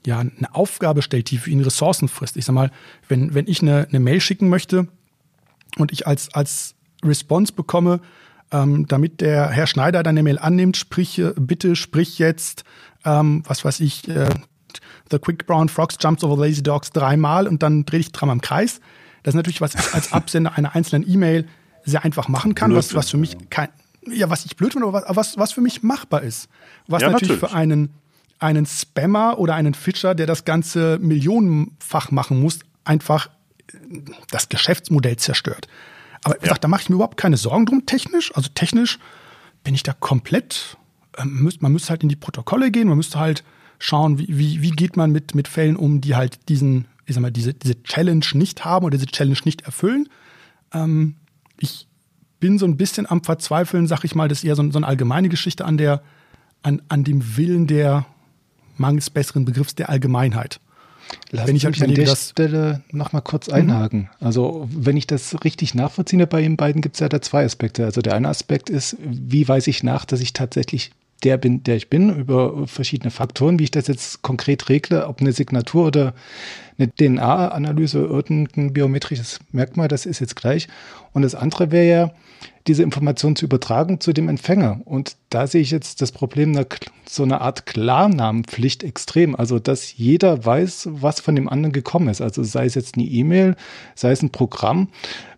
ja, 0.06 0.20
eine 0.20 0.54
Aufgabe 0.54 1.02
stellt, 1.02 1.30
die 1.30 1.38
für 1.38 1.50
ihn 1.50 1.62
Ressourcen 1.62 2.08
frisst. 2.08 2.36
Ich 2.36 2.44
sag 2.44 2.52
mal, 2.52 2.70
wenn, 3.08 3.34
wenn 3.34 3.48
ich 3.48 3.62
eine, 3.62 3.88
eine 3.88 3.98
Mail 3.98 4.20
schicken 4.20 4.48
möchte 4.48 4.86
und 5.76 5.90
ich 5.90 6.06
als, 6.06 6.32
als 6.32 6.75
Response 7.06 7.52
bekomme, 7.52 8.00
ähm, 8.52 8.86
damit 8.86 9.20
der 9.20 9.50
Herr 9.50 9.66
Schneider 9.66 10.02
deine 10.02 10.22
Mail 10.22 10.38
annimmt, 10.38 10.76
sprich, 10.76 11.22
bitte 11.36 11.76
sprich 11.76 12.18
jetzt, 12.18 12.64
ähm, 13.04 13.42
was 13.46 13.64
weiß 13.64 13.80
ich, 13.80 14.08
äh, 14.08 14.28
The 15.10 15.18
Quick 15.18 15.46
Brown 15.46 15.68
Frogs 15.68 15.96
jumps 16.00 16.24
over 16.24 16.36
lazy 16.44 16.62
dogs 16.62 16.90
dreimal 16.90 17.46
und 17.46 17.62
dann 17.62 17.84
drehe 17.84 18.00
ich 18.00 18.12
dreimal 18.12 18.36
im 18.36 18.40
Kreis. 18.40 18.80
Das 19.22 19.32
ist 19.32 19.36
natürlich, 19.36 19.60
was 19.60 19.74
ich 19.74 19.94
als 19.94 20.12
Absender 20.12 20.56
einer 20.56 20.74
einzelnen 20.74 21.08
E-Mail 21.08 21.46
sehr 21.84 22.04
einfach 22.04 22.28
machen 22.28 22.54
kann, 22.54 22.74
was, 22.74 22.94
was 22.94 23.10
für 23.10 23.16
mich 23.16 23.36
kein, 23.50 23.68
ja, 24.06 24.28
was 24.30 24.44
ich 24.44 24.56
blöd 24.56 24.72
finde, 24.72 24.88
aber 24.88 25.04
was, 25.08 25.38
was 25.38 25.52
für 25.52 25.60
mich 25.60 25.82
machbar 25.82 26.22
ist. 26.22 26.48
Was 26.88 27.02
ja, 27.02 27.10
natürlich, 27.10 27.30
natürlich 27.30 27.50
für 27.50 27.56
einen 27.56 27.90
einen 28.38 28.66
Spammer 28.66 29.38
oder 29.38 29.54
einen 29.54 29.74
Fischer, 29.74 30.14
der 30.14 30.26
das 30.26 30.44
Ganze 30.44 30.98
millionenfach 31.00 32.10
machen 32.10 32.40
muss, 32.40 32.60
einfach 32.84 33.30
das 34.30 34.48
Geschäftsmodell 34.48 35.16
zerstört. 35.16 35.68
Aber 36.26 36.44
ja. 36.44 36.54
da 36.54 36.66
mache 36.66 36.82
ich 36.82 36.88
mir 36.88 36.96
überhaupt 36.96 37.16
keine 37.16 37.36
Sorgen 37.36 37.66
drum, 37.66 37.86
technisch. 37.86 38.34
Also 38.34 38.50
technisch 38.52 38.98
bin 39.62 39.76
ich 39.76 39.84
da 39.84 39.92
komplett, 39.92 40.76
ähm, 41.18 41.48
man 41.60 41.70
müsste 41.70 41.90
halt 41.90 42.02
in 42.02 42.08
die 42.08 42.16
Protokolle 42.16 42.72
gehen, 42.72 42.88
man 42.88 42.96
müsste 42.96 43.20
halt 43.20 43.44
schauen, 43.78 44.18
wie, 44.18 44.26
wie, 44.36 44.60
wie 44.60 44.72
geht 44.72 44.96
man 44.96 45.12
mit, 45.12 45.36
mit 45.36 45.46
Fällen 45.46 45.76
um, 45.76 46.00
die 46.00 46.16
halt 46.16 46.48
diesen, 46.48 46.88
ich 47.04 47.14
sag 47.14 47.22
mal, 47.22 47.30
diese, 47.30 47.54
diese 47.54 47.80
Challenge 47.84 48.26
nicht 48.34 48.64
haben 48.64 48.84
oder 48.84 48.98
diese 48.98 49.06
Challenge 49.06 49.38
nicht 49.44 49.62
erfüllen. 49.62 50.08
Ähm, 50.72 51.14
ich 51.60 51.86
bin 52.40 52.58
so 52.58 52.66
ein 52.66 52.76
bisschen 52.76 53.08
am 53.08 53.22
Verzweifeln, 53.22 53.86
sag 53.86 54.02
ich 54.02 54.16
mal, 54.16 54.26
das 54.26 54.38
ist 54.38 54.44
eher 54.44 54.56
so, 54.56 54.68
so 54.72 54.80
eine 54.80 54.86
allgemeine 54.88 55.28
Geschichte 55.28 55.64
an 55.64 55.78
der, 55.78 56.02
an, 56.64 56.82
an 56.88 57.04
dem 57.04 57.36
Willen 57.36 57.68
der, 57.68 58.04
mangels 58.78 59.10
besseren 59.10 59.44
Begriffs 59.44 59.76
der 59.76 59.90
Allgemeinheit. 59.90 60.60
Lass 61.30 61.48
wenn 61.48 61.56
ich 61.56 61.64
halt 61.64 61.80
an 61.82 61.94
der 61.94 62.14
Stelle 62.14 62.82
noch 62.92 63.12
mal 63.12 63.20
kurz 63.20 63.48
einhaken. 63.48 64.00
Mhm. 64.00 64.26
Also 64.26 64.68
wenn 64.70 64.96
ich 64.96 65.06
das 65.06 65.44
richtig 65.44 65.74
nachvollziehe 65.74 66.26
bei 66.26 66.42
Ihnen 66.42 66.56
beiden, 66.56 66.82
gibt 66.82 66.96
es 66.96 67.00
ja 67.00 67.08
da 67.08 67.20
zwei 67.20 67.44
Aspekte. 67.44 67.84
Also 67.84 68.00
der 68.00 68.14
eine 68.14 68.28
Aspekt 68.28 68.70
ist, 68.70 68.96
wie 69.00 69.46
weiß 69.46 69.66
ich 69.66 69.82
nach, 69.82 70.04
dass 70.04 70.20
ich 70.20 70.32
tatsächlich 70.32 70.92
der 71.24 71.38
bin, 71.38 71.64
der 71.64 71.76
ich 71.76 71.88
bin, 71.88 72.14
über 72.14 72.66
verschiedene 72.66 73.10
Faktoren, 73.10 73.58
wie 73.58 73.64
ich 73.64 73.70
das 73.70 73.86
jetzt 73.86 74.22
konkret 74.22 74.68
regle, 74.68 75.06
ob 75.06 75.20
eine 75.20 75.32
Signatur 75.32 75.86
oder 75.86 76.14
eine 76.78 76.92
DNA-Analyse, 76.92 78.00
irgendein 78.00 78.72
biometrisches 78.72 79.40
Merkmal, 79.50 79.88
das 79.88 80.04
ist 80.04 80.20
jetzt 80.20 80.36
gleich. 80.36 80.68
Und 81.12 81.22
das 81.22 81.34
andere 81.34 81.70
wäre 81.70 81.88
ja, 81.88 82.10
diese 82.66 82.82
Information 82.82 83.36
zu 83.36 83.44
übertragen 83.44 84.00
zu 84.00 84.12
dem 84.12 84.28
Empfänger. 84.28 84.80
Und 84.84 85.16
da 85.30 85.46
sehe 85.46 85.60
ich 85.60 85.70
jetzt 85.70 86.02
das 86.02 86.10
Problem 86.10 86.50
einer, 86.50 86.66
so 87.08 87.22
einer 87.22 87.40
Art 87.40 87.66
Klarnamenpflicht 87.66 88.82
extrem. 88.82 89.36
Also, 89.36 89.58
dass 89.58 89.96
jeder 89.96 90.44
weiß, 90.44 90.88
was 90.90 91.20
von 91.20 91.36
dem 91.36 91.48
anderen 91.48 91.72
gekommen 91.72 92.08
ist. 92.08 92.20
Also, 92.20 92.42
sei 92.42 92.66
es 92.66 92.74
jetzt 92.74 92.96
eine 92.96 93.06
E-Mail, 93.06 93.56
sei 93.94 94.10
es 94.10 94.22
ein 94.22 94.30
Programm. 94.30 94.88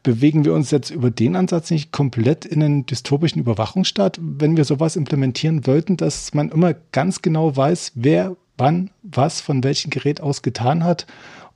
Bewegen 0.02 0.44
wir 0.44 0.54
uns 0.54 0.70
jetzt 0.70 0.90
über 0.90 1.10
den 1.10 1.36
Ansatz 1.36 1.70
nicht 1.70 1.92
komplett 1.92 2.46
in 2.46 2.62
einen 2.62 2.86
dystopischen 2.86 3.40
Überwachungsstaat, 3.40 4.18
wenn 4.22 4.56
wir 4.56 4.64
sowas 4.64 4.96
implementieren 4.96 5.66
wollten, 5.66 5.96
dass 5.96 6.32
man 6.32 6.50
immer 6.50 6.74
ganz 6.92 7.20
genau 7.20 7.54
weiß, 7.56 7.92
wer 7.94 8.36
wann 8.56 8.90
was 9.02 9.40
von 9.40 9.62
welchem 9.64 9.90
Gerät 9.90 10.20
aus 10.20 10.42
getan 10.42 10.82
hat, 10.84 11.06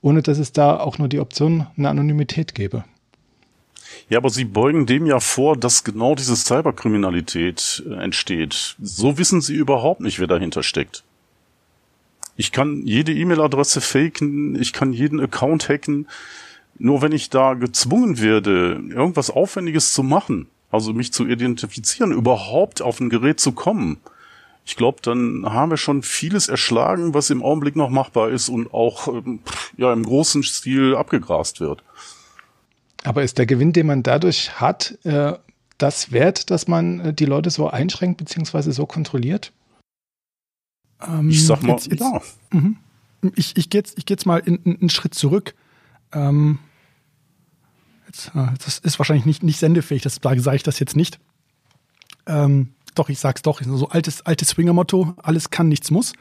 ohne 0.01 0.21
dass 0.21 0.37
es 0.37 0.53
da 0.53 0.79
auch 0.79 0.97
nur 0.97 1.09
die 1.09 1.19
Option 1.19 1.67
einer 1.77 1.89
Anonymität 1.89 2.55
gäbe? 2.55 2.83
Ja, 4.09 4.17
aber 4.17 4.29
Sie 4.29 4.45
beugen 4.45 4.85
dem 4.85 5.05
ja 5.05 5.19
vor, 5.19 5.57
dass 5.57 5.83
genau 5.83 6.15
diese 6.15 6.35
Cyberkriminalität 6.35 7.83
äh, 7.89 7.93
entsteht. 7.95 8.75
So 8.81 9.17
wissen 9.17 9.41
Sie 9.41 9.55
überhaupt 9.55 10.01
nicht, 10.01 10.19
wer 10.19 10.27
dahinter 10.27 10.63
steckt. 10.63 11.03
Ich 12.35 12.51
kann 12.51 12.85
jede 12.85 13.13
E-Mail-Adresse 13.13 13.81
faken, 13.81 14.59
ich 14.59 14.73
kann 14.73 14.91
jeden 14.91 15.19
Account 15.19 15.69
hacken. 15.69 16.07
Nur 16.79 17.01
wenn 17.01 17.11
ich 17.11 17.29
da 17.29 17.53
gezwungen 17.53 18.19
werde, 18.19 18.81
irgendwas 18.89 19.29
Aufwendiges 19.29 19.93
zu 19.93 20.01
machen, 20.01 20.47
also 20.71 20.91
mich 20.93 21.13
zu 21.13 21.27
identifizieren, 21.27 22.11
überhaupt 22.11 22.81
auf 22.81 22.99
ein 22.99 23.11
Gerät 23.11 23.39
zu 23.39 23.51
kommen, 23.51 23.99
ich 24.65 24.77
glaube, 24.77 24.99
dann 25.01 25.45
haben 25.45 25.71
wir 25.71 25.77
schon 25.77 26.03
vieles 26.03 26.47
erschlagen, 26.47 27.13
was 27.13 27.29
im 27.29 27.43
Augenblick 27.43 27.75
noch 27.75 27.89
machbar 27.89 28.29
ist 28.29 28.47
und 28.49 28.73
auch 28.73 29.07
ähm, 29.09 29.39
ja 29.75 29.91
im 29.91 30.03
großen 30.03 30.41
Stil 30.43 30.95
abgegrast 30.95 31.59
wird. 31.59 31.83
Aber 33.03 33.23
ist 33.23 33.37
der 33.37 33.45
Gewinn, 33.45 33.73
den 33.73 33.87
man 33.87 34.03
dadurch 34.03 34.59
hat, 34.59 34.97
äh, 35.03 35.33
das 35.77 36.11
wert, 36.11 36.49
dass 36.49 36.67
man 36.67 36.99
äh, 36.99 37.13
die 37.13 37.25
Leute 37.25 37.49
so 37.49 37.69
einschränkt 37.69 38.17
bzw. 38.17 38.71
so 38.71 38.85
kontrolliert? 38.85 39.51
Ähm, 41.05 41.29
ich 41.29 41.45
sag 41.45 41.61
mal, 41.63 41.73
jetzt, 41.73 41.87
jetzt, 41.87 41.99
ja. 41.99 42.21
Mhm. 42.51 42.77
Ich, 43.35 43.57
ich 43.57 43.69
gehe 43.69 43.79
jetzt, 43.79 43.97
ich 43.97 44.05
geh 44.05 44.13
jetzt 44.13 44.25
mal 44.25 44.39
in, 44.39 44.55
in, 44.63 44.79
einen 44.79 44.89
Schritt 44.89 45.13
zurück. 45.13 45.55
Ähm, 46.13 46.59
jetzt, 48.07 48.27
äh, 48.35 48.47
das 48.63 48.79
ist 48.79 48.99
wahrscheinlich 48.99 49.25
nicht, 49.25 49.43
nicht 49.43 49.59
sendefähig, 49.59 50.01
das 50.01 50.19
sage 50.21 50.55
ich 50.55 50.63
das 50.63 50.79
jetzt 50.79 50.95
nicht. 50.95 51.19
Ähm, 52.25 52.73
doch, 52.95 53.09
ich 53.09 53.19
sag's 53.19 53.41
doch, 53.41 53.61
so 53.61 53.89
altes, 53.89 54.21
altes 54.21 54.49
Swinger-Motto, 54.49 55.15
alles 55.21 55.49
kann, 55.49 55.67
nichts 55.67 55.91
muss. 55.91 56.13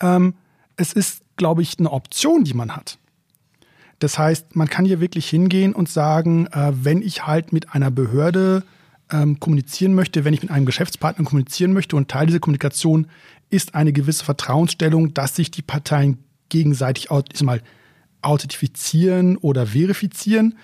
Ähm, 0.00 0.34
es 0.76 0.92
ist, 0.92 1.22
glaube 1.36 1.62
ich, 1.62 1.78
eine 1.78 1.90
Option, 1.90 2.44
die 2.44 2.54
man 2.54 2.76
hat. 2.76 2.98
Das 4.02 4.18
heißt, 4.18 4.56
man 4.56 4.68
kann 4.68 4.84
hier 4.84 5.00
wirklich 5.00 5.28
hingehen 5.28 5.72
und 5.74 5.88
sagen, 5.88 6.46
äh, 6.48 6.72
wenn 6.74 7.02
ich 7.02 7.26
halt 7.26 7.52
mit 7.52 7.72
einer 7.72 7.92
Behörde 7.92 8.64
ähm, 9.12 9.38
kommunizieren 9.38 9.94
möchte, 9.94 10.24
wenn 10.24 10.34
ich 10.34 10.42
mit 10.42 10.50
einem 10.50 10.66
Geschäftspartner 10.66 11.24
kommunizieren 11.24 11.72
möchte 11.72 11.94
und 11.94 12.08
Teil 12.08 12.26
dieser 12.26 12.40
Kommunikation 12.40 13.06
ist 13.48 13.76
eine 13.76 13.92
gewisse 13.92 14.24
Vertrauensstellung, 14.24 15.14
dass 15.14 15.36
sich 15.36 15.52
die 15.52 15.62
Parteien 15.62 16.18
gegenseitig 16.48 17.10
ich 17.32 17.42
mal, 17.42 17.62
authentifizieren 18.22 19.36
oder 19.36 19.66
verifizieren, 19.66 20.58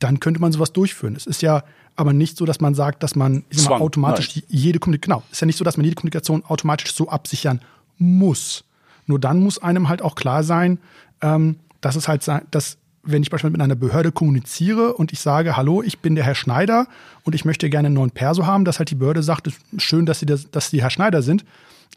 dann 0.00 0.18
könnte 0.18 0.40
man 0.40 0.50
sowas 0.50 0.72
durchführen. 0.72 1.14
Es 1.14 1.26
ist 1.26 1.42
ja 1.42 1.62
aber 1.94 2.12
nicht 2.12 2.38
so, 2.38 2.44
dass 2.44 2.60
man 2.60 2.74
sagt, 2.74 3.02
dass 3.02 3.14
man 3.14 3.44
mal, 3.68 3.80
automatisch 3.80 4.34
nein. 4.34 4.44
jede 4.48 4.78
Kommunikation, 4.80 5.20
genau, 5.20 5.30
ist 5.30 5.40
ja 5.40 5.46
nicht 5.46 5.58
so, 5.58 5.64
dass 5.64 5.76
man 5.76 5.84
jede 5.84 5.94
Kommunikation 5.94 6.44
automatisch 6.44 6.92
so 6.94 7.08
absichern 7.08 7.60
muss. 7.98 8.64
Nur 9.06 9.20
dann 9.20 9.38
muss 9.40 9.58
einem 9.62 9.88
halt 9.88 10.02
auch 10.02 10.14
klar 10.16 10.42
sein, 10.42 10.78
ähm, 11.20 11.56
dass 11.80 11.96
es 11.96 12.08
halt 12.08 12.22
sein, 12.22 12.42
dass 12.50 12.78
wenn 13.02 13.22
ich 13.22 13.30
beispielsweise 13.30 13.52
mit 13.52 13.62
einer 13.62 13.76
Behörde 13.76 14.12
kommuniziere 14.12 14.94
und 14.94 15.12
ich 15.12 15.20
sage, 15.20 15.56
hallo, 15.56 15.82
ich 15.82 16.00
bin 16.00 16.14
der 16.14 16.24
Herr 16.24 16.34
Schneider 16.34 16.86
und 17.24 17.34
ich 17.34 17.44
möchte 17.44 17.70
gerne 17.70 17.86
einen 17.86 17.94
neuen 17.94 18.10
Perso 18.10 18.46
haben, 18.46 18.64
dass 18.64 18.78
halt 18.78 18.90
die 18.90 18.94
Behörde 18.94 19.22
sagt, 19.22 19.48
schön, 19.78 20.06
dass 20.06 20.20
Sie, 20.20 20.26
das, 20.26 20.50
dass 20.50 20.70
Sie 20.70 20.82
Herr 20.82 20.90
Schneider 20.90 21.22
sind, 21.22 21.44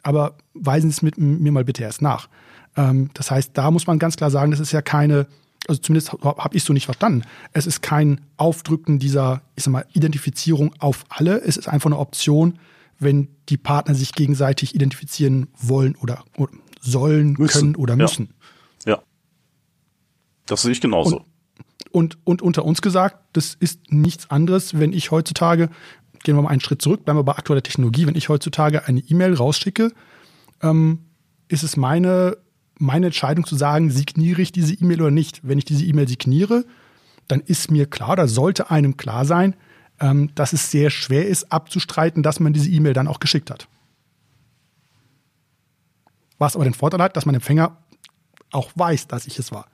aber 0.02 0.36
weisen 0.54 0.90
Sie 0.90 0.96
es 0.96 1.02
mit 1.02 1.18
mir 1.18 1.52
mal 1.52 1.66
bitte 1.66 1.84
erst 1.84 2.02
nach. 2.02 2.30
Ähm, 2.78 3.10
das 3.14 3.32
heißt, 3.32 3.52
da 3.54 3.72
muss 3.72 3.88
man 3.88 4.00
ganz 4.00 4.16
klar 4.16 4.32
sagen, 4.32 4.52
das 4.52 4.60
ist 4.60 4.72
ja 4.72 4.82
keine, 4.82 5.28
also 5.68 5.82
zumindest 5.82 6.14
habe 6.14 6.56
ich 6.56 6.64
so 6.64 6.74
nicht 6.74 6.86
verstanden. 6.86 7.24
Es 7.52 7.68
ist 7.68 7.82
kein 7.82 8.22
Aufdrücken 8.38 9.00
dieser, 9.00 9.42
ich 9.56 9.64
sag 9.64 9.72
mal, 9.72 9.86
Identifizierung 9.94 10.74
auf 10.80 11.06
alle. 11.10 11.42
Es 11.42 11.58
ist 11.58 11.68
einfach 11.68 11.88
eine 11.88 12.00
Option, 12.00 12.60
wenn 13.00 13.28
die 13.50 13.58
Partner 13.58 13.96
sich 13.96 14.14
gegenseitig 14.14 14.76
identifizieren 14.76 15.48
wollen 15.58 15.96
oder, 15.96 16.24
oder 16.38 16.54
sollen, 16.82 17.34
müssen. 17.38 17.60
können 17.60 17.76
oder 17.76 17.96
müssen. 17.96 18.30
Ja. 18.86 18.94
ja. 18.94 19.04
Das 20.46 20.62
sehe 20.62 20.72
ich 20.72 20.82
genauso. 20.82 21.18
Und, 21.18 21.26
und, 21.92 22.18
und 22.26 22.42
unter 22.42 22.66
uns 22.66 22.82
gesagt, 22.82 23.18
das 23.34 23.56
ist 23.60 23.92
nichts 23.92 24.30
anderes, 24.30 24.80
wenn 24.80 24.94
ich 24.94 25.12
heutzutage, 25.12 25.70
gehen 26.24 26.36
wir 26.36 26.42
mal 26.42 26.50
einen 26.50 26.62
Schritt 26.62 26.82
zurück, 26.82 27.06
bleiben 27.06 27.20
wir 27.20 27.24
bei 27.24 27.34
aktueller 27.34 27.64
Technologie, 27.64 28.08
wenn 28.08 28.16
ich 28.16 28.30
heutzutage 28.30 28.88
eine 28.88 29.00
E-Mail 29.00 29.34
rausschicke, 29.36 29.92
ähm, 30.62 31.00
ist 31.48 31.64
es 31.64 31.78
meine 31.78 32.38
meine 32.80 33.08
Entscheidung 33.08 33.46
zu 33.46 33.56
sagen, 33.56 33.90
signiere 33.90 34.42
ich 34.42 34.52
diese 34.52 34.74
E-Mail 34.74 35.02
oder 35.02 35.12
nicht. 35.12 35.48
Wenn 35.48 35.58
ich 35.58 35.66
diese 35.66 35.86
E-Mail 35.86 36.08
signiere, 36.08 36.66
dann 37.28 37.40
ist 37.42 37.72
mir 37.72 37.86
klar, 37.86 38.16
da 38.16 38.28
sollte 38.28 38.70
einem 38.70 38.98
klar 38.98 39.26
sein, 39.26 39.56
ähm, 40.00 40.32
dass 40.36 40.54
es 40.54 40.72
sehr 40.72 40.90
schwer 40.90 41.28
ist, 41.28 41.52
abzustreiten, 41.52 42.24
dass 42.24 42.40
man 42.40 42.54
diese 42.54 42.70
E-Mail 42.70 42.94
dann 42.94 43.08
auch 43.08 43.20
geschickt 43.20 43.50
hat. 43.52 43.68
Was 46.38 46.56
aber 46.56 46.66
den 46.66 46.74
Vorteil 46.74 47.02
hat, 47.02 47.16
dass 47.16 47.26
mein 47.26 47.36
Empfänger 47.36 47.78
auch 48.52 48.72
weiß, 48.76 49.08
dass 49.08 49.28
ich 49.28 49.40
es 49.40 49.52
war. 49.52 49.68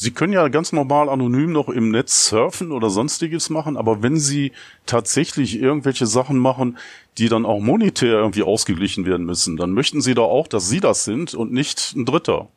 Sie 0.00 0.12
können 0.12 0.32
ja 0.32 0.46
ganz 0.46 0.72
normal 0.72 1.08
anonym 1.08 1.50
noch 1.50 1.68
im 1.68 1.90
Netz 1.90 2.28
surfen 2.28 2.70
oder 2.70 2.88
sonstiges 2.88 3.50
machen, 3.50 3.76
aber 3.76 4.00
wenn 4.00 4.16
Sie 4.16 4.52
tatsächlich 4.86 5.60
irgendwelche 5.60 6.06
Sachen 6.06 6.38
machen, 6.38 6.78
die 7.18 7.28
dann 7.28 7.44
auch 7.44 7.58
monetär 7.58 8.12
irgendwie 8.12 8.44
ausgeglichen 8.44 9.06
werden 9.06 9.26
müssen, 9.26 9.56
dann 9.56 9.72
möchten 9.72 10.00
Sie 10.00 10.14
doch 10.14 10.28
auch, 10.28 10.46
dass 10.46 10.68
Sie 10.68 10.78
das 10.78 11.04
sind 11.04 11.34
und 11.34 11.50
nicht 11.52 11.96
ein 11.96 12.04
Dritter. 12.04 12.48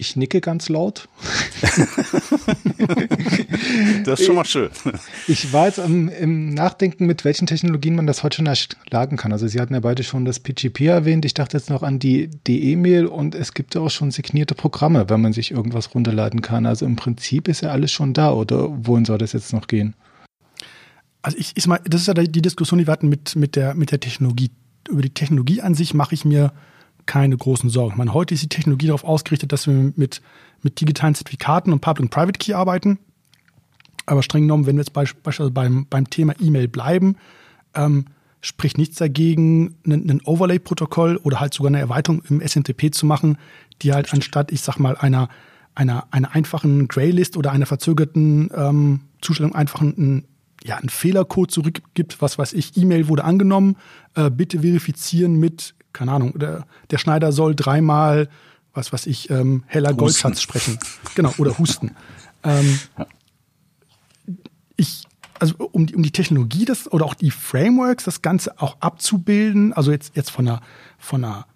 Ich 0.00 0.16
nicke 0.16 0.40
ganz 0.40 0.70
laut. 0.70 1.10
das 4.04 4.18
ist 4.18 4.24
schon 4.26 4.34
mal 4.34 4.46
schön. 4.46 4.70
Ich 5.28 5.52
war 5.52 5.66
jetzt 5.66 5.76
im, 5.76 6.08
im, 6.08 6.54
Nachdenken, 6.54 7.04
mit 7.04 7.26
welchen 7.26 7.46
Technologien 7.46 7.96
man 7.96 8.06
das 8.06 8.22
heute 8.22 8.36
schon 8.36 8.46
erschlagen 8.46 9.18
kann. 9.18 9.30
Also 9.30 9.46
Sie 9.46 9.60
hatten 9.60 9.74
ja 9.74 9.80
beide 9.80 10.02
schon 10.02 10.24
das 10.24 10.40
PGP 10.40 10.86
erwähnt. 10.86 11.26
Ich 11.26 11.34
dachte 11.34 11.58
jetzt 11.58 11.68
noch 11.68 11.82
an 11.82 11.98
die 11.98 12.30
E-Mail 12.48 13.04
und 13.04 13.34
es 13.34 13.52
gibt 13.52 13.74
ja 13.74 13.82
auch 13.82 13.90
schon 13.90 14.10
signierte 14.10 14.54
Programme, 14.54 15.10
wenn 15.10 15.20
man 15.20 15.34
sich 15.34 15.50
irgendwas 15.50 15.94
runterladen 15.94 16.40
kann. 16.40 16.64
Also 16.64 16.86
im 16.86 16.96
Prinzip 16.96 17.46
ist 17.46 17.60
ja 17.60 17.70
alles 17.70 17.92
schon 17.92 18.14
da 18.14 18.32
oder 18.32 18.70
wohin 18.70 19.04
soll 19.04 19.18
das 19.18 19.34
jetzt 19.34 19.52
noch 19.52 19.66
gehen? 19.66 19.92
Also 21.20 21.36
ich, 21.36 21.52
ich 21.56 21.66
mal, 21.66 21.78
das 21.84 22.00
ist 22.00 22.06
ja 22.06 22.14
die 22.14 22.40
Diskussion, 22.40 22.78
die 22.78 22.86
wir 22.86 22.92
hatten 22.92 23.10
mit, 23.10 23.36
mit, 23.36 23.54
der, 23.54 23.74
mit 23.74 23.90
der 23.92 24.00
Technologie. 24.00 24.50
Über 24.88 25.02
die 25.02 25.10
Technologie 25.10 25.60
an 25.60 25.74
sich 25.74 25.92
mache 25.92 26.14
ich 26.14 26.24
mir 26.24 26.54
keine 27.10 27.36
großen 27.36 27.70
Sorgen. 27.70 27.90
Ich 27.90 27.98
meine, 27.98 28.14
heute 28.14 28.34
ist 28.34 28.44
die 28.44 28.48
Technologie 28.48 28.86
darauf 28.86 29.02
ausgerichtet, 29.02 29.50
dass 29.50 29.66
wir 29.66 29.92
mit, 29.96 30.22
mit 30.62 30.80
digitalen 30.80 31.16
Zertifikaten 31.16 31.72
und 31.72 31.80
Public 31.80 32.04
und 32.04 32.10
Private 32.10 32.38
Key 32.38 32.54
arbeiten. 32.54 33.00
Aber 34.06 34.22
streng 34.22 34.44
genommen, 34.44 34.66
wenn 34.66 34.76
wir 34.76 34.82
jetzt 34.82 34.92
beispielsweise 34.92 35.50
beim, 35.50 35.86
beim 35.90 36.08
Thema 36.08 36.34
E-Mail 36.38 36.68
bleiben, 36.68 37.16
ähm, 37.74 38.04
spricht 38.40 38.78
nichts 38.78 38.98
dagegen, 38.98 39.74
ein, 39.84 40.20
Overlay-Protokoll 40.24 41.16
oder 41.16 41.40
halt 41.40 41.52
sogar 41.52 41.70
eine 41.70 41.80
Erweiterung 41.80 42.22
im 42.28 42.40
SMTP 42.40 42.94
zu 42.94 43.06
machen, 43.06 43.38
die 43.82 43.92
halt 43.92 44.14
anstatt, 44.14 44.52
ich 44.52 44.60
sag 44.60 44.78
mal, 44.78 44.96
einer, 44.96 45.28
einer, 45.74 46.06
einer 46.12 46.32
einfachen 46.36 46.86
Graylist 46.86 47.36
oder 47.36 47.50
einer 47.50 47.66
verzögerten 47.66 48.50
ähm, 48.54 49.00
Zustellung 49.20 49.56
einfach 49.56 49.80
einen, 49.80 50.28
ja, 50.62 50.76
einen 50.76 50.90
Fehlercode 50.90 51.50
zurückgibt, 51.50 52.22
was 52.22 52.38
weiß 52.38 52.52
ich, 52.52 52.76
E-Mail 52.76 53.08
wurde 53.08 53.24
angenommen, 53.24 53.76
äh, 54.14 54.30
bitte 54.30 54.60
verifizieren 54.60 55.40
mit 55.40 55.74
keine 55.92 56.12
Ahnung, 56.12 56.38
der, 56.38 56.66
der 56.90 56.98
Schneider 56.98 57.32
soll 57.32 57.54
dreimal, 57.54 58.28
was 58.74 58.92
weiß 58.92 59.06
ich, 59.06 59.30
ähm, 59.30 59.64
heller 59.66 59.94
Goldschatz 59.94 60.40
sprechen. 60.40 60.78
Genau, 61.14 61.32
oder 61.38 61.58
husten. 61.58 61.96
ähm, 62.44 62.78
ich, 64.76 65.04
also 65.38 65.54
um 65.72 65.86
die, 65.86 65.94
um 65.94 66.02
die 66.02 66.12
Technologie 66.12 66.64
das, 66.64 66.90
oder 66.90 67.04
auch 67.04 67.14
die 67.14 67.30
Frameworks, 67.30 68.04
das 68.04 68.22
Ganze 68.22 68.60
auch 68.60 68.76
abzubilden, 68.80 69.72
also 69.72 69.90
jetzt, 69.90 70.16
jetzt 70.16 70.30
von 70.30 70.46
einer, 70.46 70.60
von 70.98 71.24
einer, 71.24 71.46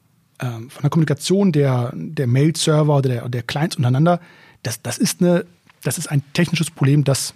ähm, 0.40 0.70
von 0.70 0.82
der 0.82 0.90
Kommunikation 0.90 1.52
der, 1.52 1.92
der 1.94 2.26
Mail-Server 2.26 2.96
oder 2.96 3.08
der, 3.08 3.28
der 3.28 3.42
Clients 3.42 3.76
untereinander, 3.76 4.20
das, 4.62 4.82
das 4.82 4.98
ist 4.98 5.20
eine, 5.20 5.46
das 5.82 5.98
ist 5.98 6.10
ein 6.10 6.22
technisches 6.32 6.70
Problem, 6.70 7.04
das, 7.04 7.34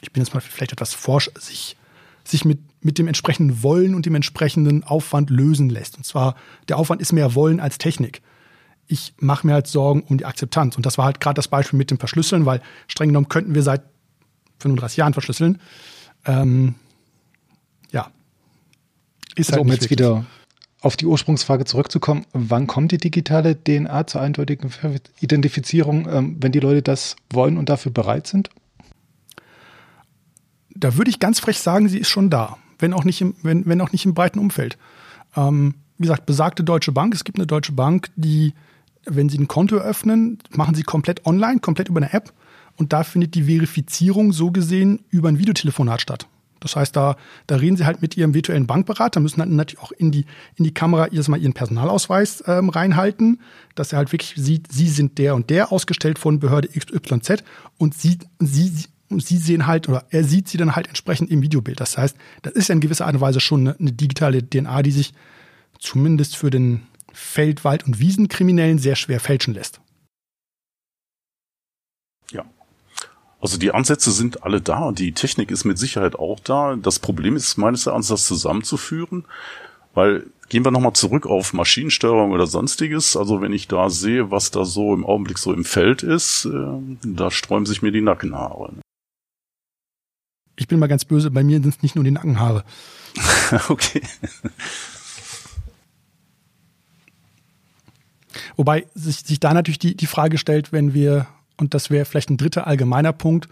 ich 0.00 0.12
bin 0.12 0.22
jetzt 0.22 0.32
mal 0.32 0.40
vielleicht 0.40 0.72
etwas 0.72 0.94
forsch, 0.94 1.30
sich 1.38 1.76
sich 2.28 2.44
mit, 2.44 2.58
mit 2.80 2.98
dem 2.98 3.08
entsprechenden 3.08 3.62
Wollen 3.62 3.94
und 3.94 4.06
dem 4.06 4.14
entsprechenden 4.14 4.84
Aufwand 4.84 5.30
lösen 5.30 5.68
lässt. 5.68 5.96
Und 5.96 6.04
zwar, 6.04 6.36
der 6.68 6.78
Aufwand 6.78 7.00
ist 7.00 7.12
mehr 7.12 7.34
Wollen 7.34 7.60
als 7.60 7.78
Technik. 7.78 8.22
Ich 8.86 9.14
mache 9.18 9.46
mir 9.46 9.54
halt 9.54 9.66
Sorgen 9.66 10.02
um 10.02 10.18
die 10.18 10.24
Akzeptanz. 10.24 10.76
Und 10.76 10.86
das 10.86 10.96
war 10.96 11.04
halt 11.04 11.20
gerade 11.20 11.34
das 11.34 11.48
Beispiel 11.48 11.76
mit 11.76 11.90
dem 11.90 11.98
Verschlüsseln, 11.98 12.46
weil 12.46 12.62
streng 12.86 13.08
genommen 13.08 13.28
könnten 13.28 13.54
wir 13.54 13.62
seit 13.62 13.82
35 14.60 14.96
Jahren 14.96 15.12
verschlüsseln. 15.12 15.60
Ähm, 16.24 16.74
ja. 17.90 18.10
Ist 19.34 19.50
also, 19.50 19.52
halt 19.52 19.60
um 19.60 19.68
jetzt 19.68 19.82
wirklich. 19.82 19.98
wieder 19.98 20.24
auf 20.80 20.96
die 20.96 21.06
Ursprungsfrage 21.06 21.64
zurückzukommen, 21.64 22.24
wann 22.32 22.68
kommt 22.68 22.92
die 22.92 22.98
digitale 22.98 23.56
DNA 23.56 24.06
zur 24.06 24.20
eindeutigen 24.20 24.70
Identifizierung, 25.20 26.08
ähm, 26.08 26.36
wenn 26.40 26.52
die 26.52 26.60
Leute 26.60 26.82
das 26.82 27.16
wollen 27.30 27.58
und 27.58 27.68
dafür 27.68 27.90
bereit 27.90 28.28
sind? 28.28 28.50
da 30.78 30.96
würde 30.96 31.10
ich 31.10 31.18
ganz 31.18 31.40
frech 31.40 31.58
sagen, 31.58 31.88
sie 31.88 31.98
ist 31.98 32.08
schon 32.08 32.30
da, 32.30 32.56
wenn 32.78 32.92
auch 32.92 33.04
nicht 33.04 33.20
im, 33.20 33.34
wenn, 33.42 33.66
wenn 33.66 33.80
auch 33.80 33.92
nicht 33.92 34.04
im 34.04 34.14
breiten 34.14 34.38
Umfeld. 34.38 34.78
Ähm, 35.36 35.74
wie 35.98 36.02
gesagt, 36.02 36.26
besagte 36.26 36.62
Deutsche 36.64 36.92
Bank, 36.92 37.14
es 37.14 37.24
gibt 37.24 37.38
eine 37.38 37.46
Deutsche 37.46 37.72
Bank, 37.72 38.08
die, 38.16 38.54
wenn 39.04 39.28
sie 39.28 39.38
ein 39.38 39.48
Konto 39.48 39.76
eröffnen, 39.76 40.38
machen 40.50 40.74
sie 40.74 40.84
komplett 40.84 41.26
online, 41.26 41.60
komplett 41.60 41.88
über 41.88 41.98
eine 41.98 42.12
App 42.12 42.32
und 42.76 42.92
da 42.92 43.02
findet 43.02 43.34
die 43.34 43.44
Verifizierung 43.44 44.32
so 44.32 44.50
gesehen 44.50 45.00
über 45.10 45.28
ein 45.28 45.38
Videotelefonat 45.38 46.00
statt. 46.00 46.26
Das 46.60 46.76
heißt, 46.76 46.96
da, 46.96 47.16
da 47.46 47.56
reden 47.56 47.76
sie 47.76 47.86
halt 47.86 48.02
mit 48.02 48.16
ihrem 48.16 48.34
virtuellen 48.34 48.66
Bankberater, 48.66 49.20
müssen 49.20 49.40
dann 49.40 49.54
natürlich 49.54 49.82
auch 49.82 49.92
in 49.92 50.10
die, 50.10 50.24
in 50.56 50.64
die 50.64 50.74
Kamera 50.74 51.08
jedes 51.08 51.28
Mal 51.28 51.40
ihren 51.40 51.52
Personalausweis 51.52 52.42
ähm, 52.46 52.68
reinhalten, 52.68 53.40
dass 53.74 53.92
er 53.92 53.98
halt 53.98 54.12
wirklich 54.12 54.34
sieht, 54.36 54.72
sie 54.72 54.88
sind 54.88 55.18
der 55.18 55.34
und 55.34 55.50
der 55.50 55.72
ausgestellt 55.72 56.18
von 56.18 56.40
Behörde 56.40 56.68
XYZ 56.68 57.44
und 57.78 57.94
sie, 57.94 58.18
sie, 58.40 58.72
sie 59.10 59.38
sehen 59.38 59.66
halt, 59.66 59.88
oder 59.88 60.04
er 60.10 60.24
sieht 60.24 60.48
sie 60.48 60.58
dann 60.58 60.76
halt 60.76 60.88
entsprechend 60.88 61.30
im 61.30 61.42
Videobild. 61.42 61.80
Das 61.80 61.96
heißt, 61.96 62.16
das 62.42 62.52
ist 62.54 62.68
ja 62.68 62.74
in 62.74 62.80
gewisser 62.80 63.06
Art 63.06 63.14
und 63.14 63.20
Weise 63.20 63.40
schon 63.40 63.60
eine, 63.60 63.78
eine 63.78 63.92
digitale 63.92 64.42
DNA, 64.42 64.82
die 64.82 64.90
sich 64.90 65.14
zumindest 65.78 66.36
für 66.36 66.50
den 66.50 66.82
Feld-, 67.12 67.64
Wald- 67.64 67.86
und 67.86 67.98
Wiesenkriminellen 67.98 68.78
sehr 68.78 68.96
schwer 68.96 69.20
fälschen 69.20 69.54
lässt. 69.54 69.80
Ja. 72.32 72.44
Also 73.40 73.58
die 73.58 73.72
Ansätze 73.72 74.10
sind 74.10 74.42
alle 74.42 74.60
da 74.60 74.80
und 74.80 74.98
die 74.98 75.12
Technik 75.12 75.50
ist 75.50 75.64
mit 75.64 75.78
Sicherheit 75.78 76.16
auch 76.16 76.40
da. 76.40 76.76
Das 76.76 76.98
Problem 76.98 77.36
ist 77.36 77.56
meines 77.56 77.86
Erachtens, 77.86 78.08
das 78.08 78.26
zusammenzuführen, 78.26 79.24
weil 79.94 80.26
gehen 80.48 80.64
wir 80.64 80.70
nochmal 80.70 80.94
zurück 80.94 81.26
auf 81.26 81.52
Maschinensteuerung 81.52 82.32
oder 82.32 82.46
sonstiges. 82.46 83.16
Also 83.16 83.40
wenn 83.40 83.52
ich 83.52 83.68
da 83.68 83.90
sehe, 83.90 84.30
was 84.30 84.50
da 84.50 84.64
so 84.64 84.94
im 84.94 85.04
Augenblick 85.04 85.38
so 85.38 85.52
im 85.52 85.64
Feld 85.64 86.02
ist, 86.02 86.46
äh, 86.46 86.96
da 87.02 87.30
sträuben 87.30 87.66
sich 87.66 87.82
mir 87.82 87.92
die 87.92 88.00
Nackenhaare. 88.00 88.72
Ich 90.58 90.68
bin 90.68 90.78
mal 90.78 90.88
ganz 90.88 91.04
böse, 91.04 91.30
bei 91.30 91.42
mir 91.42 91.60
sind 91.60 91.74
es 91.74 91.82
nicht 91.82 91.94
nur 91.94 92.04
die 92.04 92.10
Nackenhaare. 92.10 92.64
okay. 93.68 94.02
Wobei 98.56 98.86
sich, 98.94 99.20
sich 99.20 99.40
da 99.40 99.54
natürlich 99.54 99.78
die, 99.78 99.96
die 99.96 100.06
Frage 100.06 100.36
stellt, 100.36 100.72
wenn 100.72 100.94
wir 100.94 101.26
und 101.58 101.74
das 101.74 101.90
wäre 101.90 102.04
vielleicht 102.04 102.30
ein 102.30 102.36
dritter 102.36 102.66
allgemeiner 102.66 103.12
Punkt, 103.12 103.48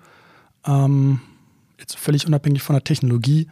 ähm, 0.64 1.20
jetzt 1.78 1.98
völlig 1.98 2.26
unabhängig 2.26 2.62
von 2.62 2.74
der 2.74 2.84
Technologie, 2.84 3.48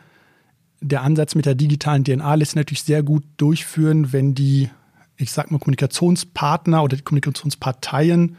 der 0.81 1.03
Ansatz 1.03 1.35
mit 1.35 1.47
der 1.47 1.55
digitalen 1.55 2.05
DNA 2.05 2.35
lässt 2.35 2.53
sich 2.53 2.57
natürlich 2.57 2.83
sehr 2.83 3.03
gut 3.03 3.25
durchführen, 3.37 4.13
wenn 4.13 4.35
die, 4.35 4.71
ich 5.17 5.33
sag 5.33 5.51
mal, 5.51 5.59
Kommunikationspartner 5.59 6.83
oder 6.83 6.97
die 6.97 7.03
Kommunikationsparteien 7.03 8.37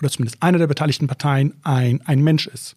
oder 0.00 0.10
zumindest 0.10 0.42
einer 0.42 0.58
der 0.58 0.66
beteiligten 0.66 1.06
Parteien 1.06 1.54
ein, 1.62 2.02
ein 2.02 2.22
Mensch 2.22 2.46
ist. 2.46 2.76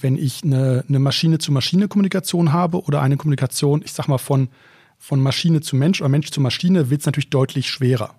Wenn 0.00 0.16
ich 0.16 0.44
eine, 0.44 0.84
eine 0.88 0.98
Maschine-zu-Maschine-Kommunikation 0.98 2.52
habe 2.52 2.82
oder 2.82 3.00
eine 3.02 3.16
Kommunikation, 3.16 3.82
ich 3.84 3.92
sag 3.92 4.08
mal, 4.08 4.18
von, 4.18 4.48
von 4.98 5.20
Maschine 5.20 5.60
zu 5.60 5.76
Mensch 5.76 6.00
oder 6.00 6.08
Mensch 6.08 6.30
zu 6.30 6.40
Maschine, 6.40 6.90
wird 6.90 7.00
es 7.00 7.06
natürlich 7.06 7.30
deutlich 7.30 7.68
schwerer. 7.68 8.14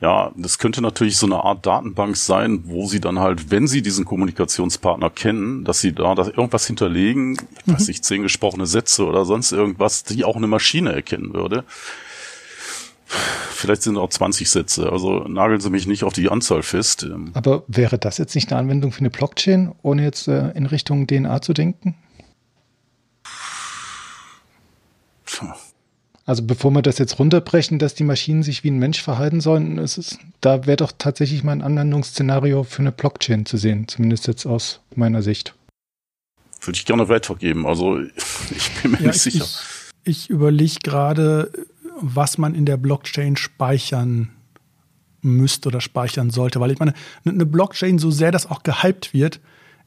Ja, 0.00 0.30
das 0.36 0.58
könnte 0.58 0.82
natürlich 0.82 1.16
so 1.16 1.24
eine 1.24 1.42
Art 1.42 1.64
Datenbank 1.64 2.18
sein, 2.18 2.64
wo 2.66 2.86
sie 2.86 3.00
dann 3.00 3.18
halt, 3.18 3.50
wenn 3.50 3.66
sie 3.66 3.80
diesen 3.80 4.04
Kommunikationspartner 4.04 5.08
kennen, 5.08 5.64
dass 5.64 5.80
sie 5.80 5.94
da 5.94 6.14
dass 6.14 6.28
irgendwas 6.28 6.66
hinterlegen, 6.66 7.32
ich 7.32 7.72
weiß 7.72 7.80
mhm. 7.80 7.86
nicht, 7.86 8.04
zehn 8.04 8.22
gesprochene 8.22 8.66
Sätze 8.66 9.06
oder 9.06 9.24
sonst 9.24 9.52
irgendwas, 9.52 10.04
die 10.04 10.24
auch 10.24 10.36
eine 10.36 10.48
Maschine 10.48 10.92
erkennen 10.92 11.32
würde. 11.32 11.64
Vielleicht 13.56 13.82
sind 13.82 13.96
auch 13.96 14.10
20 14.10 14.50
Sätze, 14.50 14.92
also 14.92 15.20
nageln 15.20 15.60
Sie 15.60 15.70
mich 15.70 15.86
nicht 15.86 16.04
auf 16.04 16.12
die 16.12 16.28
Anzahl 16.28 16.62
fest. 16.62 17.06
Aber 17.32 17.64
wäre 17.66 17.98
das 17.98 18.18
jetzt 18.18 18.34
nicht 18.34 18.52
eine 18.52 18.60
Anwendung 18.60 18.92
für 18.92 19.00
eine 19.00 19.10
Blockchain, 19.10 19.74
ohne 19.82 20.02
jetzt 20.02 20.28
äh, 20.28 20.50
in 20.50 20.66
Richtung 20.66 21.06
DNA 21.06 21.40
zu 21.40 21.54
denken? 21.54 21.94
Puh. 25.24 25.46
Also 26.26 26.42
bevor 26.42 26.72
wir 26.72 26.82
das 26.82 26.98
jetzt 26.98 27.18
runterbrechen, 27.20 27.78
dass 27.78 27.94
die 27.94 28.04
Maschinen 28.04 28.42
sich 28.42 28.64
wie 28.64 28.70
ein 28.70 28.78
Mensch 28.78 29.00
verhalten 29.00 29.40
sollen, 29.40 29.78
ist 29.78 29.96
es, 29.96 30.18
da 30.40 30.66
wäre 30.66 30.76
doch 30.76 30.92
tatsächlich 30.96 31.44
mal 31.44 31.52
ein 31.52 31.62
Anwendungsszenario 31.62 32.64
für 32.64 32.80
eine 32.80 32.90
Blockchain 32.90 33.46
zu 33.46 33.56
sehen, 33.56 33.86
zumindest 33.86 34.26
jetzt 34.26 34.44
aus 34.44 34.80
meiner 34.96 35.22
Sicht. 35.22 35.54
Würde 36.60 36.76
ich 36.76 36.84
gerne 36.84 37.08
weitergeben. 37.08 37.64
Also 37.64 38.00
ich 38.50 38.70
bin 38.82 38.90
mir 38.90 39.00
ja, 39.00 39.06
nicht 39.08 39.20
sicher. 39.20 39.44
Ich, 40.02 40.24
ich 40.24 40.30
überlege 40.30 40.80
gerade, 40.82 41.52
was 42.00 42.38
man 42.38 42.54
in 42.54 42.66
der 42.66 42.76
Blockchain 42.76 43.36
speichern 43.36 44.30
müsste 45.22 45.68
oder 45.68 45.80
speichern 45.80 46.30
sollte. 46.30 46.60
Weil 46.60 46.70
ich 46.70 46.78
meine, 46.78 46.94
eine 47.24 47.46
Blockchain, 47.46 47.98
so 47.98 48.10
sehr 48.10 48.32
das 48.32 48.50
auch 48.50 48.62
gehypt 48.62 49.12
wird, 49.12 49.40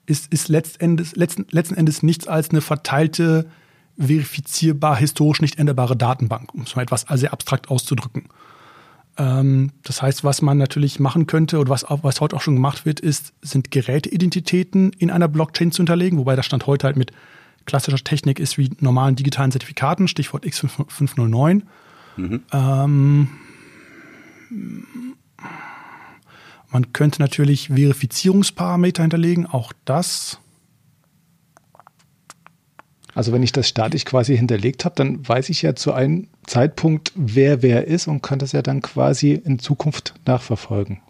ist, 0.05 0.31
ist 0.33 0.49
letzten, 0.49 0.97
letzten, 0.97 1.45
letzten 1.51 1.75
Endes 1.75 2.03
nichts 2.03 2.27
als 2.27 2.49
eine 2.49 2.61
verteilte 2.61 3.49
verifizierbar, 3.97 4.95
historisch 4.95 5.41
nicht 5.41 5.59
änderbare 5.59 5.95
Datenbank, 5.95 6.53
um 6.53 6.61
es 6.61 6.75
mal 6.75 6.83
etwas 6.83 7.05
sehr 7.13 7.33
abstrakt 7.33 7.69
auszudrücken. 7.69 8.29
Ähm, 9.17 9.71
das 9.83 10.01
heißt, 10.01 10.23
was 10.23 10.41
man 10.41 10.57
natürlich 10.57 10.99
machen 10.99 11.27
könnte 11.27 11.59
oder 11.59 11.69
was, 11.69 11.85
was 11.89 12.21
heute 12.21 12.35
auch 12.35 12.41
schon 12.41 12.55
gemacht 12.55 12.85
wird, 12.85 13.01
ist, 13.01 13.33
sind 13.41 13.71
Geräteidentitäten 13.71 14.93
in 14.93 15.11
einer 15.11 15.27
Blockchain 15.27 15.71
zu 15.71 15.79
hinterlegen, 15.79 16.17
wobei 16.17 16.35
das 16.35 16.45
Stand 16.45 16.65
heute 16.65 16.87
halt 16.87 16.95
mit 16.95 17.11
klassischer 17.65 17.97
Technik 17.97 18.39
ist 18.39 18.57
wie 18.57 18.71
normalen 18.79 19.15
digitalen 19.15 19.51
Zertifikaten, 19.51 20.07
Stichwort 20.07 20.45
X509. 20.45 21.63
Mhm. 22.19 22.43
Ähm, 22.51 23.27
man 26.71 26.93
könnte 26.93 27.21
natürlich 27.21 27.67
Verifizierungsparameter 27.67 29.03
hinterlegen, 29.03 29.45
auch 29.45 29.73
das 29.85 30.39
also 33.15 33.33
wenn 33.33 33.43
ich 33.43 33.51
das 33.51 33.67
statisch 33.67 34.05
quasi 34.05 34.37
hinterlegt 34.37 34.85
habe, 34.85 34.95
dann 34.95 35.27
weiß 35.27 35.49
ich 35.49 35.61
ja 35.61 35.75
zu 35.75 35.91
einem 35.91 36.27
Zeitpunkt, 36.45 37.11
wer 37.15 37.61
wer 37.61 37.87
ist 37.87 38.07
und 38.07 38.21
kann 38.21 38.39
das 38.39 38.53
ja 38.53 38.61
dann 38.61 38.81
quasi 38.81 39.33
in 39.33 39.59
Zukunft 39.59 40.13
nachverfolgen. 40.25 41.01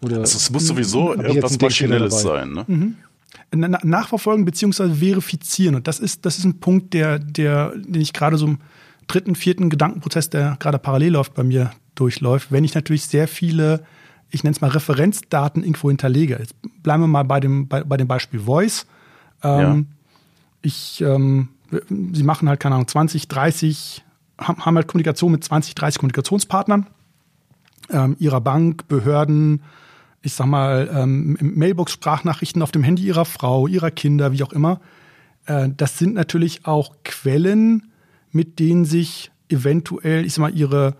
Oder 0.00 0.18
also 0.18 0.36
es 0.36 0.50
muss 0.50 0.66
sowieso 0.66 1.14
irgendwas 1.14 1.60
Maschinelles 1.60 2.20
sein. 2.20 2.52
Ne? 2.52 2.64
Mhm. 2.66 2.96
Nachverfolgen 3.54 4.44
bzw. 4.44 4.94
verifizieren. 4.94 5.74
Und 5.74 5.86
das 5.86 5.98
ist, 5.98 6.24
das 6.24 6.38
ist 6.38 6.44
ein 6.44 6.60
Punkt, 6.60 6.94
der, 6.94 7.18
der, 7.18 7.72
den 7.76 8.00
ich 8.00 8.12
gerade 8.12 8.38
so 8.38 8.46
im 8.46 8.58
dritten, 9.06 9.34
vierten 9.34 9.70
Gedankenprozess, 9.70 10.30
der 10.30 10.56
gerade 10.58 10.78
parallel 10.78 11.12
läuft, 11.12 11.34
bei 11.34 11.42
mir 11.42 11.72
durchläuft. 11.94 12.50
Wenn 12.50 12.64
ich 12.64 12.74
natürlich 12.74 13.04
sehr 13.04 13.28
viele 13.28 13.82
ich 14.32 14.42
nenne 14.42 14.54
es 14.54 14.60
mal 14.60 14.70
Referenzdaten 14.70 15.62
irgendwo 15.62 15.90
hinterlege. 15.90 16.38
Jetzt 16.38 16.56
bleiben 16.82 17.02
wir 17.02 17.06
mal 17.06 17.22
bei 17.22 17.38
dem, 17.38 17.68
bei, 17.68 17.84
bei 17.84 17.98
dem 17.98 18.08
Beispiel 18.08 18.40
Voice. 18.40 18.86
Ähm, 19.42 19.60
ja. 19.60 19.82
Ich, 20.62 21.00
ähm, 21.02 21.50
sie 21.70 22.22
machen 22.22 22.48
halt, 22.48 22.58
keine 22.58 22.76
Ahnung, 22.76 22.88
20, 22.88 23.28
30, 23.28 24.02
haben, 24.38 24.64
haben 24.64 24.76
halt 24.76 24.88
Kommunikation 24.88 25.30
mit 25.30 25.44
20, 25.44 25.74
30 25.74 25.98
Kommunikationspartnern 25.98 26.86
ähm, 27.90 28.16
ihrer 28.18 28.40
Bank, 28.40 28.88
Behörden, 28.88 29.62
ich 30.22 30.34
sag 30.34 30.46
mal, 30.46 30.90
ähm, 30.94 31.36
Mailbox-Sprachnachrichten 31.40 32.62
auf 32.62 32.72
dem 32.72 32.82
Handy 32.82 33.04
ihrer 33.04 33.24
Frau, 33.24 33.66
ihrer 33.66 33.90
Kinder, 33.90 34.32
wie 34.32 34.42
auch 34.42 34.52
immer. 34.52 34.80
Äh, 35.46 35.68
das 35.76 35.98
sind 35.98 36.14
natürlich 36.14 36.64
auch 36.64 36.94
Quellen, 37.04 37.92
mit 38.30 38.58
denen 38.58 38.84
sich 38.84 39.30
eventuell, 39.48 40.24
ich 40.24 40.34
sag 40.34 40.42
mal, 40.42 40.54
ihre, 40.54 40.96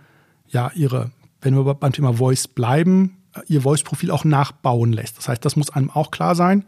ja, 0.48 0.70
ihre, 0.74 1.10
wenn 1.40 1.54
wir 1.54 1.74
beim 1.74 1.92
Thema 1.92 2.14
Voice 2.14 2.48
bleiben, 2.48 3.16
ihr 3.48 3.62
Voice-Profil 3.62 4.10
auch 4.10 4.24
nachbauen 4.24 4.92
lässt. 4.92 5.18
Das 5.18 5.28
heißt, 5.28 5.44
das 5.44 5.56
muss 5.56 5.70
einem 5.70 5.90
auch 5.90 6.10
klar 6.10 6.34
sein. 6.34 6.64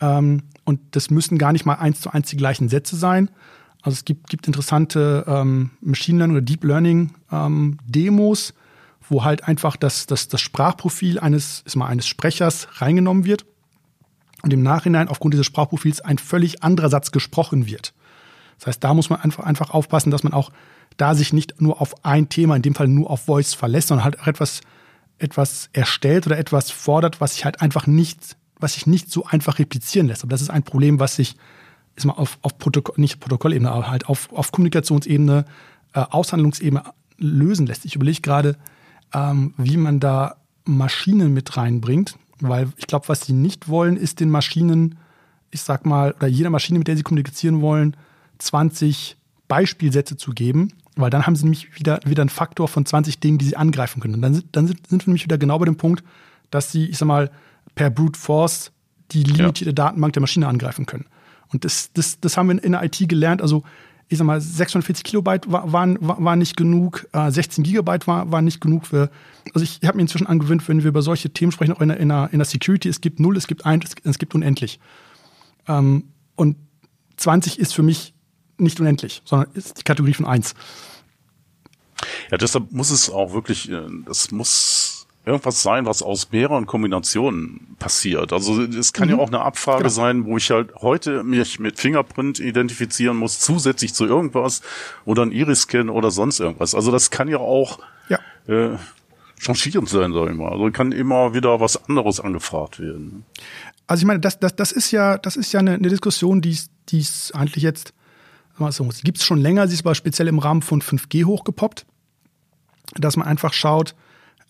Ähm, 0.00 0.42
und 0.64 0.80
das 0.92 1.10
müssen 1.10 1.38
gar 1.38 1.52
nicht 1.52 1.64
mal 1.64 1.74
eins 1.74 2.00
zu 2.00 2.10
eins 2.10 2.28
die 2.28 2.36
gleichen 2.36 2.68
Sätze 2.68 2.96
sein. 2.96 3.30
Also 3.82 3.96
es 3.96 4.04
gibt, 4.04 4.28
gibt 4.30 4.46
interessante 4.46 5.24
ähm, 5.26 5.70
Machine 5.80 6.18
Learning 6.18 6.36
oder 6.36 6.44
Deep 6.44 6.64
Learning 6.64 7.12
ähm, 7.30 7.78
Demos, 7.86 8.54
wo 9.08 9.24
halt 9.24 9.44
einfach 9.44 9.76
das, 9.76 10.06
das, 10.06 10.28
das 10.28 10.40
Sprachprofil 10.40 11.18
eines, 11.18 11.62
ist 11.66 11.76
mal 11.76 11.86
eines 11.86 12.06
Sprechers 12.06 12.68
reingenommen 12.80 13.24
wird 13.24 13.44
und 14.42 14.52
im 14.52 14.62
Nachhinein 14.62 15.08
aufgrund 15.08 15.34
dieses 15.34 15.46
Sprachprofils 15.46 16.00
ein 16.00 16.18
völlig 16.18 16.62
anderer 16.62 16.88
Satz 16.88 17.10
gesprochen 17.10 17.66
wird. 17.66 17.94
Das 18.58 18.68
heißt, 18.68 18.84
da 18.84 18.94
muss 18.94 19.10
man 19.10 19.20
einfach, 19.20 19.44
einfach 19.44 19.70
aufpassen, 19.70 20.10
dass 20.10 20.22
man 20.22 20.32
auch 20.32 20.50
da 20.96 21.14
sich 21.14 21.32
nicht 21.32 21.60
nur 21.60 21.80
auf 21.80 22.04
ein 22.04 22.28
Thema, 22.28 22.56
in 22.56 22.62
dem 22.62 22.74
Fall 22.74 22.88
nur 22.88 23.10
auf 23.10 23.24
Voice 23.24 23.54
verlässt, 23.54 23.88
sondern 23.88 24.04
halt 24.04 24.20
auch 24.20 24.26
etwas 24.26 24.60
etwas 25.18 25.70
erstellt 25.72 26.26
oder 26.26 26.38
etwas 26.38 26.70
fordert, 26.70 27.20
was 27.20 27.34
sich 27.34 27.44
halt 27.44 27.60
einfach 27.60 27.86
nicht, 27.86 28.36
was 28.58 28.74
sich 28.74 28.86
nicht 28.86 29.10
so 29.10 29.24
einfach 29.24 29.58
replizieren 29.58 30.08
lässt. 30.08 30.22
Aber 30.22 30.30
das 30.30 30.42
ist 30.42 30.50
ein 30.50 30.62
Problem, 30.62 30.98
was 30.98 31.16
sich 31.16 31.36
ist 31.96 32.04
mal 32.04 32.14
auf, 32.14 32.38
auf 32.42 32.58
Protokoll, 32.58 32.96
nicht 32.98 33.20
Protokollebene, 33.20 33.70
aber 33.70 33.88
halt 33.88 34.08
auf, 34.08 34.32
auf 34.32 34.50
Kommunikationsebene, 34.50 35.44
äh, 35.92 36.00
Aushandlungsebene 36.00 36.82
lösen 37.18 37.66
lässt. 37.66 37.84
Ich 37.84 37.94
überlege 37.94 38.20
gerade, 38.20 38.56
ähm, 39.14 39.54
wie 39.56 39.76
man 39.76 40.00
da 40.00 40.36
Maschinen 40.64 41.32
mit 41.32 41.56
reinbringt, 41.56 42.16
weil 42.40 42.68
ich 42.76 42.86
glaube, 42.86 43.08
was 43.08 43.22
sie 43.22 43.32
nicht 43.32 43.68
wollen, 43.68 43.96
ist 43.96 44.20
den 44.20 44.30
Maschinen, 44.30 44.98
ich 45.50 45.62
sag 45.62 45.86
mal, 45.86 46.12
oder 46.12 46.26
jeder 46.26 46.50
Maschine, 46.50 46.78
mit 46.78 46.88
der 46.88 46.96
sie 46.96 47.02
kommunizieren 47.02 47.60
wollen, 47.60 47.96
20 48.38 49.16
Beispielsätze 49.46 50.16
zu 50.16 50.32
geben, 50.32 50.72
weil 50.96 51.10
dann 51.10 51.26
haben 51.26 51.36
sie 51.36 51.44
nämlich 51.44 51.78
wieder, 51.78 52.00
wieder 52.04 52.22
einen 52.22 52.30
Faktor 52.30 52.68
von 52.68 52.84
20 52.84 53.20
Dingen, 53.20 53.38
die 53.38 53.46
sie 53.46 53.56
angreifen 53.56 54.00
können. 54.00 54.14
Und 54.14 54.22
dann, 54.22 54.34
sind, 54.34 54.46
dann 54.52 54.66
sind, 54.66 54.86
sind 54.88 55.02
wir 55.02 55.10
nämlich 55.10 55.24
wieder 55.24 55.38
genau 55.38 55.58
bei 55.58 55.66
dem 55.66 55.76
Punkt, 55.76 56.02
dass 56.50 56.72
sie, 56.72 56.86
ich 56.86 56.98
sag 56.98 57.06
mal, 57.06 57.30
per 57.74 57.90
Brute 57.90 58.18
Force 58.18 58.72
die 59.10 59.22
limitierte 59.22 59.66
ja. 59.66 59.72
Datenbank 59.72 60.12
der 60.14 60.22
Maschine 60.22 60.48
angreifen 60.48 60.86
können. 60.86 61.06
Und 61.52 61.64
das, 61.64 61.92
das, 61.92 62.18
das 62.20 62.36
haben 62.36 62.48
wir 62.48 62.62
in 62.62 62.72
der 62.72 62.82
IT 62.82 63.08
gelernt. 63.08 63.42
Also 63.42 63.64
ich 64.08 64.18
sag 64.18 64.26
mal, 64.26 64.40
640 64.40 65.04
Kilobyte 65.04 65.50
war, 65.50 65.72
waren, 65.72 65.96
war 66.00 66.36
nicht 66.36 66.56
genug, 66.56 67.06
äh, 67.12 67.30
16 67.30 67.64
Gigabyte 67.64 68.06
war, 68.06 68.30
war 68.30 68.42
nicht 68.42 68.60
genug 68.60 68.86
für. 68.86 69.10
Also 69.54 69.64
ich, 69.64 69.80
habe 69.86 69.96
mir 69.96 70.02
inzwischen 70.02 70.26
angewöhnt, 70.26 70.66
wenn 70.68 70.82
wir 70.82 70.88
über 70.88 71.02
solche 71.02 71.30
Themen 71.30 71.52
sprechen, 71.52 71.72
auch 71.72 71.80
in 71.80 71.88
der, 71.88 71.98
in 71.98 72.08
der, 72.08 72.28
in 72.32 72.38
der 72.38 72.46
Security, 72.46 72.88
es 72.88 73.00
gibt 73.00 73.20
null, 73.20 73.36
es 73.36 73.46
gibt 73.46 73.64
eins, 73.66 73.84
es, 73.86 73.94
es 74.04 74.18
gibt 74.18 74.34
unendlich. 74.34 74.78
Ähm, 75.66 76.04
und 76.36 76.56
20 77.16 77.58
ist 77.58 77.74
für 77.74 77.82
mich 77.82 78.14
nicht 78.58 78.78
unendlich, 78.80 79.22
sondern 79.24 79.50
ist 79.54 79.78
die 79.78 79.82
Kategorie 79.82 80.14
von 80.14 80.26
eins. 80.26 80.54
Ja, 82.30 82.36
deshalb 82.36 82.70
muss 82.72 82.90
es 82.90 83.10
auch 83.10 83.32
wirklich, 83.32 83.70
äh, 83.70 83.86
das 84.06 84.30
muss 84.30 85.03
irgendwas 85.24 85.62
sein, 85.62 85.86
was 85.86 86.02
aus 86.02 86.30
mehreren 86.32 86.66
Kombinationen 86.66 87.76
passiert. 87.78 88.32
Also 88.32 88.62
es 88.62 88.92
kann 88.92 89.08
mhm. 89.08 89.14
ja 89.14 89.20
auch 89.20 89.28
eine 89.28 89.40
Abfrage 89.40 89.84
genau. 89.84 89.90
sein, 89.90 90.24
wo 90.26 90.36
ich 90.36 90.50
halt 90.50 90.74
heute 90.76 91.24
mich 91.24 91.58
mit 91.58 91.78
Fingerprint 91.78 92.40
identifizieren 92.40 93.16
muss, 93.16 93.40
zusätzlich 93.40 93.94
zu 93.94 94.06
irgendwas 94.06 94.60
oder 95.04 95.22
ein 95.22 95.32
Iris-Scan 95.32 95.88
oder 95.88 96.10
sonst 96.10 96.40
irgendwas. 96.40 96.74
Also 96.74 96.90
das 96.90 97.10
kann 97.10 97.28
ja 97.28 97.38
auch 97.38 97.78
ja. 98.08 98.18
Äh, 98.46 98.76
changierend 99.38 99.88
sein, 99.88 100.12
sag 100.12 100.30
ich 100.30 100.36
mal. 100.36 100.52
Also 100.52 100.70
kann 100.70 100.92
immer 100.92 101.34
wieder 101.34 101.60
was 101.60 101.88
anderes 101.88 102.20
angefragt 102.20 102.80
werden. 102.80 103.24
Also 103.86 104.02
ich 104.02 104.06
meine, 104.06 104.20
das, 104.20 104.38
das, 104.38 104.54
das 104.56 104.72
ist 104.72 104.90
ja, 104.90 105.18
das 105.18 105.36
ist 105.36 105.52
ja 105.52 105.60
eine, 105.60 105.74
eine 105.74 105.88
Diskussion, 105.88 106.40
die 106.40 106.58
es 106.92 107.32
eigentlich 107.32 107.62
jetzt, 107.62 107.94
so, 108.70 108.88
gibt 109.02 109.18
es 109.18 109.24
schon 109.24 109.40
länger, 109.40 109.66
sie 109.68 109.74
ist 109.74 109.84
aber 109.84 109.94
speziell 109.94 110.28
im 110.28 110.38
Rahmen 110.38 110.62
von 110.62 110.80
5G 110.80 111.24
hochgepoppt 111.24 111.86
dass 112.94 113.16
man 113.16 113.26
einfach 113.26 113.52
schaut, 113.52 113.94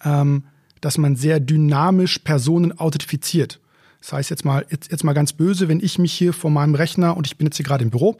ähm, 0.05 0.45
dass 0.81 0.99
man 0.99 1.17
sehr 1.17 1.41
dynamisch 1.41 2.19
Personen 2.19 2.79
authentifiziert. 2.79 3.61
Das 4.01 4.13
heißt 4.13 4.31
jetzt 4.31 4.45
mal, 4.45 4.67
jetzt, 4.71 4.91
jetzt 4.91 5.03
mal 5.03 5.15
ganz 5.15 5.33
böse, 5.33 5.69
wenn 5.69 5.81
ich 5.81 5.99
mich 5.99 6.13
hier 6.13 6.33
vor 6.33 6.51
meinem 6.51 6.75
Rechner 6.75 7.17
und 7.17 7.27
ich 7.27 7.39
bin 7.39 7.47
jetzt 7.47 7.57
hier 7.57 7.65
gerade 7.65 7.85
im 7.85 7.91
Büro, 7.91 8.19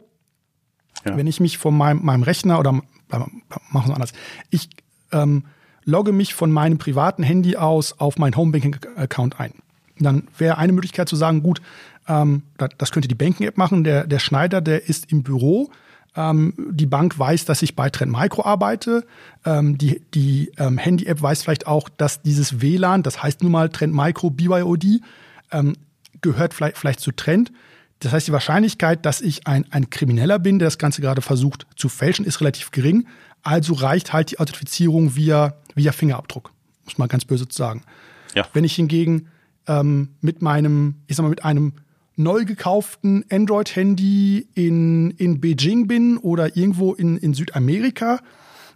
ja. 1.05 1.15
wenn 1.15 1.27
ich 1.27 1.39
mich 1.39 1.57
von 1.57 1.77
meinem, 1.77 2.03
meinem 2.03 2.23
Rechner 2.23 2.59
oder 2.59 2.71
machen 2.71 3.43
wir 3.71 3.83
es 3.85 3.91
anders, 3.91 4.13
ich 4.49 4.69
ähm, 5.11 5.45
logge 5.83 6.11
mich 6.11 6.33
von 6.33 6.51
meinem 6.51 6.79
privaten 6.79 7.23
Handy 7.23 7.55
aus 7.55 7.99
auf 7.99 8.17
meinen 8.17 8.35
Homebanking-Account 8.35 9.39
ein. 9.39 9.53
Dann 9.99 10.27
wäre 10.37 10.57
eine 10.57 10.73
Möglichkeit 10.73 11.07
zu 11.07 11.15
sagen, 11.15 11.43
gut, 11.43 11.61
ähm, 12.07 12.43
das 12.77 12.91
könnte 12.91 13.07
die 13.07 13.15
Banking-App 13.15 13.57
machen. 13.57 13.83
Der, 13.83 14.07
der 14.07 14.19
Schneider, 14.19 14.61
der 14.61 14.89
ist 14.89 15.11
im 15.11 15.23
Büro, 15.23 15.69
ähm, 16.15 16.53
die 16.71 16.85
Bank 16.85 17.17
weiß, 17.17 17.45
dass 17.45 17.61
ich 17.61 17.75
bei 17.75 17.89
Trend 17.89 18.11
Micro 18.11 18.45
arbeite. 18.45 19.05
Ähm, 19.45 19.77
die 19.77 20.01
die 20.13 20.51
ähm, 20.57 20.77
Handy-App 20.77 21.21
weiß 21.21 21.43
vielleicht 21.43 21.67
auch, 21.67 21.89
dass 21.89 22.21
dieses 22.21 22.61
WLAN, 22.61 23.03
das 23.03 23.21
heißt 23.21 23.43
nun 23.43 23.51
mal 23.51 23.69
Trend 23.69 23.93
Micro 23.93 24.29
BYOD, 24.29 25.01
ähm, 25.51 25.75
gehört 26.21 26.53
vielleicht, 26.53 26.77
vielleicht 26.77 26.99
zu 26.99 27.11
Trend. 27.11 27.51
Das 27.99 28.11
heißt, 28.11 28.27
die 28.27 28.31
Wahrscheinlichkeit, 28.31 29.05
dass 29.05 29.21
ich 29.21 29.47
ein, 29.47 29.65
ein 29.71 29.89
Krimineller 29.89 30.39
bin, 30.39 30.59
der 30.59 30.67
das 30.67 30.77
Ganze 30.77 31.01
gerade 31.01 31.21
versucht 31.21 31.65
zu 31.75 31.89
fälschen, 31.89 32.25
ist 32.25 32.41
relativ 32.41 32.71
gering. 32.71 33.07
Also 33.43 33.73
reicht 33.73 34.11
halt 34.11 34.31
die 34.31 34.39
Authentifizierung 34.39 35.15
via, 35.15 35.55
via 35.75 35.91
Fingerabdruck, 35.91 36.51
muss 36.83 36.97
man 36.97 37.07
ganz 37.07 37.25
böse 37.25 37.47
zu 37.47 37.57
sagen. 37.57 37.83
Ja. 38.33 38.47
Wenn 38.53 38.63
ich 38.63 38.75
hingegen 38.75 39.27
ähm, 39.67 40.09
mit 40.21 40.41
meinem, 40.41 40.95
ich 41.07 41.15
sag 41.15 41.23
mal, 41.23 41.29
mit 41.29 41.45
einem 41.45 41.73
neu 42.15 42.45
gekauften 42.45 43.25
Android-Handy 43.31 44.47
in, 44.53 45.11
in 45.11 45.41
Beijing 45.41 45.87
bin 45.87 46.17
oder 46.17 46.55
irgendwo 46.55 46.93
in, 46.93 47.17
in 47.17 47.33
Südamerika 47.33 48.19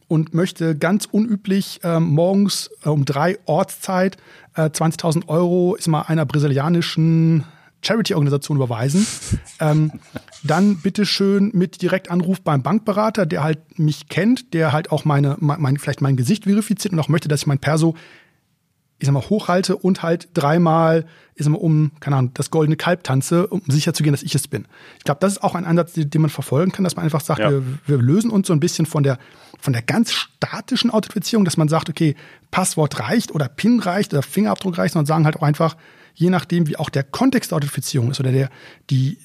und 0.08 0.34
möchte 0.34 0.75
ganz 0.75 1.06
unüblich 1.06 1.80
ähm, 1.84 2.04
morgens 2.04 2.69
äh, 2.84 2.89
um 2.89 3.06
drei 3.06 3.38
Ortszeit 3.45 4.17
äh, 4.56 4.63
20.000 4.63 5.28
Euro 5.28 5.75
ist 5.75 5.88
mal 5.88 6.02
einer 6.02 6.25
brasilianischen 6.25 7.45
Charity-Organisation 7.82 8.58
überweisen, 8.58 9.08
ähm, 9.62 9.91
dann 10.43 10.78
bitte 10.78 11.06
schön 11.06 11.52
mit 11.54 11.82
Direktanruf 11.82 12.41
beim 12.41 12.62
Bankberater, 12.62 13.25
der 13.25 13.43
halt 13.43 13.80
mich 13.80 14.10
kennt, 14.10 14.54
der 14.54 14.73
halt 14.73 14.91
auch 14.91 15.06
meine, 15.06 15.38
mein, 15.39 15.78
vielleicht 15.78 16.02
mein 16.02 16.17
Gesicht 16.17 16.43
verifiziert 16.43 16.93
und 16.93 16.99
auch 16.99 17.08
möchte, 17.08 17.30
dass 17.30 17.41
ich 17.41 17.47
mein 17.47 17.60
Perso 17.60 17.95
ich 19.00 19.06
sag 19.06 19.14
mal, 19.14 19.30
hochhalte 19.30 19.78
und 19.78 20.04
halt 20.04 20.28
dreimal, 20.34 21.06
ich 21.36 21.46
sag 21.46 21.52
mal, 21.52 21.58
um, 21.58 21.92
keine 22.02 22.18
Ahnung, 22.18 22.32
das 22.34 22.52
goldene 22.52 22.76
Kalb 22.76 23.04
tanze, 23.06 23.48
um 23.48 23.62
sicher 23.68 23.94
zu 23.94 24.04
gehen, 24.04 24.12
dass 24.12 24.24
ich 24.24 24.36
es 24.36 24.50
bin. 24.50 24.66
Ich 24.98 25.06
glaube, 25.06 25.20
das 25.22 25.34
ist 25.34 25.44
auch 25.44 25.56
ein 25.56 25.64
Ansatz, 25.64 25.94
den, 25.94 26.10
den, 26.10 26.22
man 26.22 26.30
verfolgen 26.30 26.74
kann, 26.74 26.84
dass 26.84 26.98
man 26.98 27.06
einfach 27.06 27.22
sagt, 27.22 27.40
ja. 27.40 27.50
wir, 27.50 27.64
wir, 27.86 27.98
lösen 27.98 28.30
uns 28.30 28.48
so 28.48 28.54
ein 28.54 28.60
bisschen 28.60 28.86
von 28.86 29.04
der, 29.04 29.18
von 29.60 29.72
der 29.72 29.82
ganz 29.82 30.12
statischen 30.12 30.92
Authentifizierung, 30.92 31.46
dass 31.46 31.56
man 31.56 31.70
sagt, 31.70 31.90
okay, 31.90 32.16
Passwort 32.52 33.00
reicht 33.00 33.34
oder 33.34 33.48
PIN 33.48 33.80
reicht 33.80 34.14
oder 34.14 34.22
Fingerabdruck 34.22 34.78
reicht, 34.78 34.94
sondern 34.94 35.06
sagen 35.06 35.26
halt 35.26 35.38
auch 35.38 35.44
einfach, 35.44 35.78
je 36.14 36.30
nachdem, 36.30 36.68
wie 36.68 36.76
auch 36.76 36.90
der 36.90 37.04
Kontext 37.04 37.52
der 37.52 37.58
Authentifizierung 37.58 38.12
ist 38.12 38.20
oder 38.20 38.34
der, 38.34 38.50
die, 38.90 39.18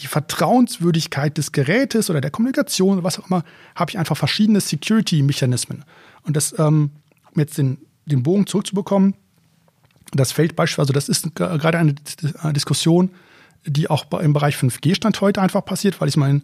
die 0.00 0.08
Vertrauenswürdigkeit 0.08 1.38
des 1.38 1.52
Gerätes 1.52 2.10
oder 2.10 2.20
der 2.20 2.32
Kommunikation 2.32 2.94
oder 2.94 3.04
was 3.04 3.20
auch 3.20 3.28
immer, 3.28 3.44
habe 3.76 3.92
ich 3.92 3.98
einfach 3.98 4.16
verschiedene 4.16 4.60
Security-Mechanismen. 4.60 5.84
Und 6.22 6.36
das, 6.36 6.58
ähm, 6.58 6.90
um 7.32 7.40
jetzt 7.40 7.56
den 7.58 7.78
den 8.10 8.22
Bogen 8.22 8.46
zurückzubekommen, 8.46 9.14
das 10.12 10.32
fällt 10.32 10.56
beispielsweise, 10.56 10.82
also 10.82 10.92
das 10.92 11.08
ist 11.08 11.34
gerade 11.34 11.78
eine 11.78 11.94
Diskussion, 12.52 13.10
die 13.64 13.88
auch 13.88 14.10
im 14.20 14.32
Bereich 14.32 14.56
5G 14.56 14.94
stand 14.94 15.20
heute 15.20 15.40
einfach 15.40 15.64
passiert, 15.64 16.00
weil 16.00 16.08
ich 16.08 16.16
meine, 16.16 16.42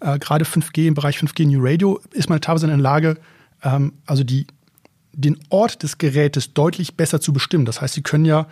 äh, 0.00 0.18
gerade 0.18 0.44
5G 0.44 0.86
im 0.88 0.94
Bereich 0.94 1.18
5G 1.18 1.46
New 1.46 1.60
Radio 1.62 2.00
ist 2.12 2.28
man 2.28 2.40
teilweise 2.40 2.66
in 2.66 2.70
der 2.70 2.78
Lage, 2.78 3.16
ähm, 3.62 3.94
also 4.06 4.24
die, 4.24 4.46
den 5.12 5.38
Ort 5.48 5.82
des 5.82 5.98
Gerätes 5.98 6.52
deutlich 6.52 6.96
besser 6.96 7.20
zu 7.20 7.32
bestimmen. 7.32 7.64
Das 7.64 7.80
heißt, 7.80 7.94
Sie 7.94 8.02
können 8.02 8.24
ja, 8.24 8.46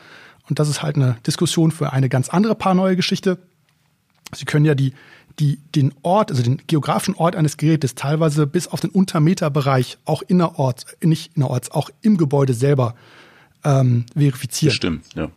und 0.48 0.58
das 0.58 0.68
ist 0.68 0.82
halt 0.82 0.96
eine 0.96 1.16
Diskussion 1.26 1.70
für 1.70 1.92
eine 1.92 2.08
ganz 2.08 2.28
andere 2.28 2.54
paar 2.54 2.74
neue 2.74 2.96
Geschichte, 2.96 3.38
Sie 4.34 4.46
können 4.46 4.64
ja 4.64 4.74
die, 4.74 4.94
die, 5.38 5.58
den 5.74 5.94
Ort, 6.02 6.30
also 6.30 6.42
den 6.42 6.62
geografischen 6.66 7.14
Ort 7.14 7.36
eines 7.36 7.56
Gerätes 7.56 7.94
teilweise 7.94 8.46
bis 8.46 8.68
auf 8.68 8.80
den 8.80 8.90
Untermeterbereich 8.90 9.98
auch 10.04 10.22
innerorts, 10.22 10.86
nicht 11.02 11.36
innerorts, 11.36 11.70
auch 11.70 11.90
im 12.02 12.16
Gebäude 12.16 12.54
selber 12.54 12.94
ähm, 13.64 14.06
verifizieren. 14.14 14.70
Bestimmt, 14.70 15.04
ja. 15.14 15.30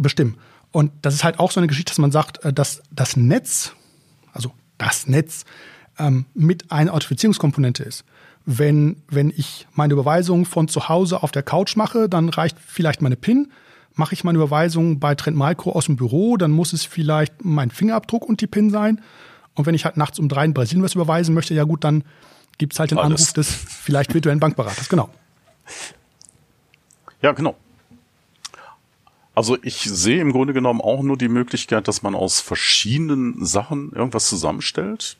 Bestimmen. 0.00 0.36
Und 0.70 0.92
das 1.02 1.14
ist 1.14 1.24
halt 1.24 1.38
auch 1.38 1.50
so 1.50 1.60
eine 1.60 1.66
Geschichte, 1.66 1.90
dass 1.90 1.98
man 1.98 2.12
sagt, 2.12 2.44
äh, 2.44 2.52
dass 2.52 2.82
das 2.90 3.16
Netz, 3.16 3.72
also 4.32 4.52
das 4.76 5.06
Netz, 5.06 5.44
ähm, 5.98 6.26
mit 6.34 6.70
einer 6.70 6.92
Authentifizierungskomponente 6.92 7.82
ist. 7.82 8.04
Wenn, 8.44 9.02
wenn 9.08 9.30
ich 9.30 9.66
meine 9.74 9.92
Überweisung 9.92 10.44
von 10.46 10.68
zu 10.68 10.88
Hause 10.88 11.22
auf 11.22 11.32
der 11.32 11.42
Couch 11.42 11.76
mache, 11.76 12.08
dann 12.08 12.28
reicht 12.28 12.56
vielleicht 12.58 13.02
meine 13.02 13.16
PIN 13.16 13.48
Mache 13.98 14.14
ich 14.14 14.22
meine 14.22 14.38
Überweisung 14.38 15.00
bei 15.00 15.16
Trend 15.16 15.36
Micro 15.36 15.72
aus 15.72 15.86
dem 15.86 15.96
Büro, 15.96 16.36
dann 16.36 16.52
muss 16.52 16.72
es 16.72 16.84
vielleicht 16.84 17.44
mein 17.44 17.72
Fingerabdruck 17.72 18.24
und 18.24 18.40
die 18.40 18.46
PIN 18.46 18.70
sein. 18.70 19.00
Und 19.58 19.66
wenn 19.66 19.74
ich 19.74 19.84
halt 19.84 19.96
nachts 19.96 20.18
um 20.18 20.28
drei 20.28 20.44
in 20.44 20.54
Brasilien 20.54 20.84
was 20.84 20.94
überweisen 20.94 21.34
möchte, 21.34 21.52
ja 21.52 21.64
gut, 21.64 21.82
dann 21.82 22.04
gibt 22.58 22.74
es 22.74 22.78
halt 22.78 22.92
den 22.92 22.98
Alles. 22.98 23.20
Anruf 23.20 23.32
des 23.32 23.52
vielleicht 23.52 24.14
virtuellen 24.14 24.38
Bankberaters. 24.38 24.88
Genau. 24.88 25.10
Ja, 27.22 27.32
genau. 27.32 27.56
Also 29.34 29.56
ich 29.62 29.80
sehe 29.80 30.20
im 30.20 30.32
Grunde 30.32 30.52
genommen 30.52 30.80
auch 30.80 31.02
nur 31.02 31.18
die 31.18 31.28
Möglichkeit, 31.28 31.88
dass 31.88 32.02
man 32.02 32.14
aus 32.14 32.40
verschiedenen 32.40 33.44
Sachen 33.44 33.92
irgendwas 33.92 34.28
zusammenstellt 34.28 35.16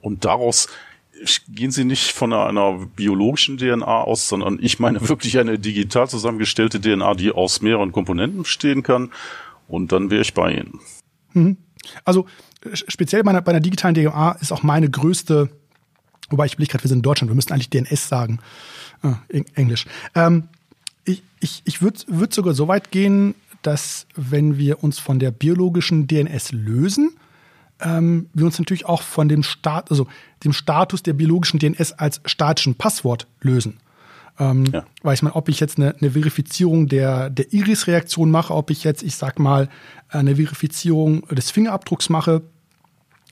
und 0.00 0.24
daraus 0.24 0.68
gehen 1.48 1.70
Sie 1.70 1.84
nicht 1.84 2.12
von 2.12 2.34
einer 2.34 2.86
biologischen 2.94 3.56
DNA 3.56 3.86
aus, 3.86 4.28
sondern 4.28 4.58
ich 4.60 4.78
meine 4.78 5.08
wirklich 5.08 5.38
eine 5.38 5.58
digital 5.58 6.08
zusammengestellte 6.08 6.80
DNA, 6.80 7.14
die 7.14 7.32
aus 7.32 7.62
mehreren 7.62 7.92
Komponenten 7.92 8.42
bestehen 8.42 8.82
kann. 8.82 9.10
Und 9.66 9.92
dann 9.92 10.10
wäre 10.10 10.20
ich 10.20 10.34
bei 10.34 10.52
Ihnen. 10.52 10.80
Mhm. 11.32 11.56
Also 12.04 12.26
speziell 12.72 13.22
bei 13.22 13.30
einer, 13.30 13.42
bei 13.42 13.50
einer 13.52 13.60
digitalen 13.60 13.94
DNA 13.94 14.32
ist 14.40 14.52
auch 14.52 14.62
meine 14.62 14.90
größte, 14.90 15.50
wobei 16.30 16.46
ich 16.46 16.58
will 16.58 16.66
gerade, 16.66 16.84
wir 16.84 16.88
sind 16.88 16.98
in 16.98 17.02
Deutschland, 17.02 17.30
wir 17.30 17.34
müssten 17.34 17.52
eigentlich 17.52 17.70
DNS 17.70 18.08
sagen, 18.08 18.38
äh, 19.02 19.42
Englisch. 19.54 19.86
Ähm, 20.14 20.48
ich 21.04 21.22
ich, 21.40 21.62
ich 21.64 21.82
würde 21.82 22.00
würd 22.08 22.32
sogar 22.32 22.54
so 22.54 22.68
weit 22.68 22.90
gehen, 22.90 23.34
dass 23.62 24.06
wenn 24.14 24.58
wir 24.58 24.82
uns 24.82 24.98
von 24.98 25.18
der 25.18 25.30
biologischen 25.30 26.06
DNS 26.06 26.52
lösen, 26.52 27.16
ähm, 27.80 28.28
wir 28.32 28.46
uns 28.46 28.58
natürlich 28.58 28.86
auch 28.86 29.02
von 29.02 29.28
dem 29.28 29.42
Start, 29.42 29.90
also 29.90 30.06
dem 30.44 30.52
Status 30.52 31.02
der 31.02 31.12
biologischen 31.12 31.58
DNS 31.58 31.92
als 31.92 32.20
statischen 32.24 32.74
Passwort 32.74 33.26
lösen. 33.40 33.78
Ähm, 34.38 34.66
ja. 34.66 34.84
Weil 35.02 35.14
ich 35.14 35.22
meine, 35.22 35.36
ob 35.36 35.48
ich 35.48 35.60
jetzt 35.60 35.78
eine, 35.78 35.94
eine 35.96 36.10
Verifizierung 36.10 36.88
der, 36.88 37.30
der 37.30 37.52
Iris-Reaktion 37.52 38.30
mache, 38.30 38.54
ob 38.54 38.70
ich 38.70 38.84
jetzt, 38.84 39.02
ich 39.02 39.16
sag 39.16 39.38
mal, 39.38 39.68
eine 40.08 40.36
Verifizierung 40.36 41.22
des 41.28 41.50
Fingerabdrucks 41.50 42.08
mache, 42.08 42.42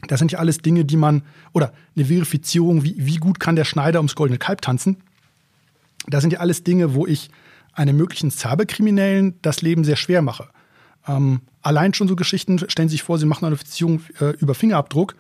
das 0.08 0.18
sind 0.18 0.32
ja 0.32 0.38
alles 0.38 0.58
Dinge, 0.58 0.84
die 0.84 0.96
man, 0.96 1.22
oder 1.52 1.72
eine 1.96 2.04
Verifizierung, 2.04 2.84
wie, 2.84 2.94
wie 2.98 3.16
gut 3.16 3.40
kann 3.40 3.56
der 3.56 3.64
Schneider 3.64 3.98
ums 3.98 4.14
goldene 4.14 4.38
Kalb 4.38 4.60
tanzen. 4.60 4.98
Das 6.06 6.20
sind 6.22 6.32
ja 6.32 6.40
alles 6.40 6.64
Dinge, 6.64 6.94
wo 6.94 7.06
ich 7.06 7.30
einem 7.72 7.96
möglichen 7.96 8.30
Cyberkriminellen 8.30 9.34
das 9.42 9.62
Leben 9.62 9.84
sehr 9.84 9.96
schwer 9.96 10.22
mache. 10.22 10.48
Ähm, 11.06 11.40
allein 11.62 11.94
schon 11.94 12.08
so 12.08 12.16
Geschichten, 12.16 12.58
stellen 12.68 12.88
Sie 12.88 12.94
sich 12.94 13.02
vor, 13.02 13.18
Sie 13.18 13.26
machen 13.26 13.44
eine 13.44 13.56
Verifizierung 13.56 14.00
äh, 14.20 14.30
über 14.38 14.54
Fingerabdruck 14.54 15.14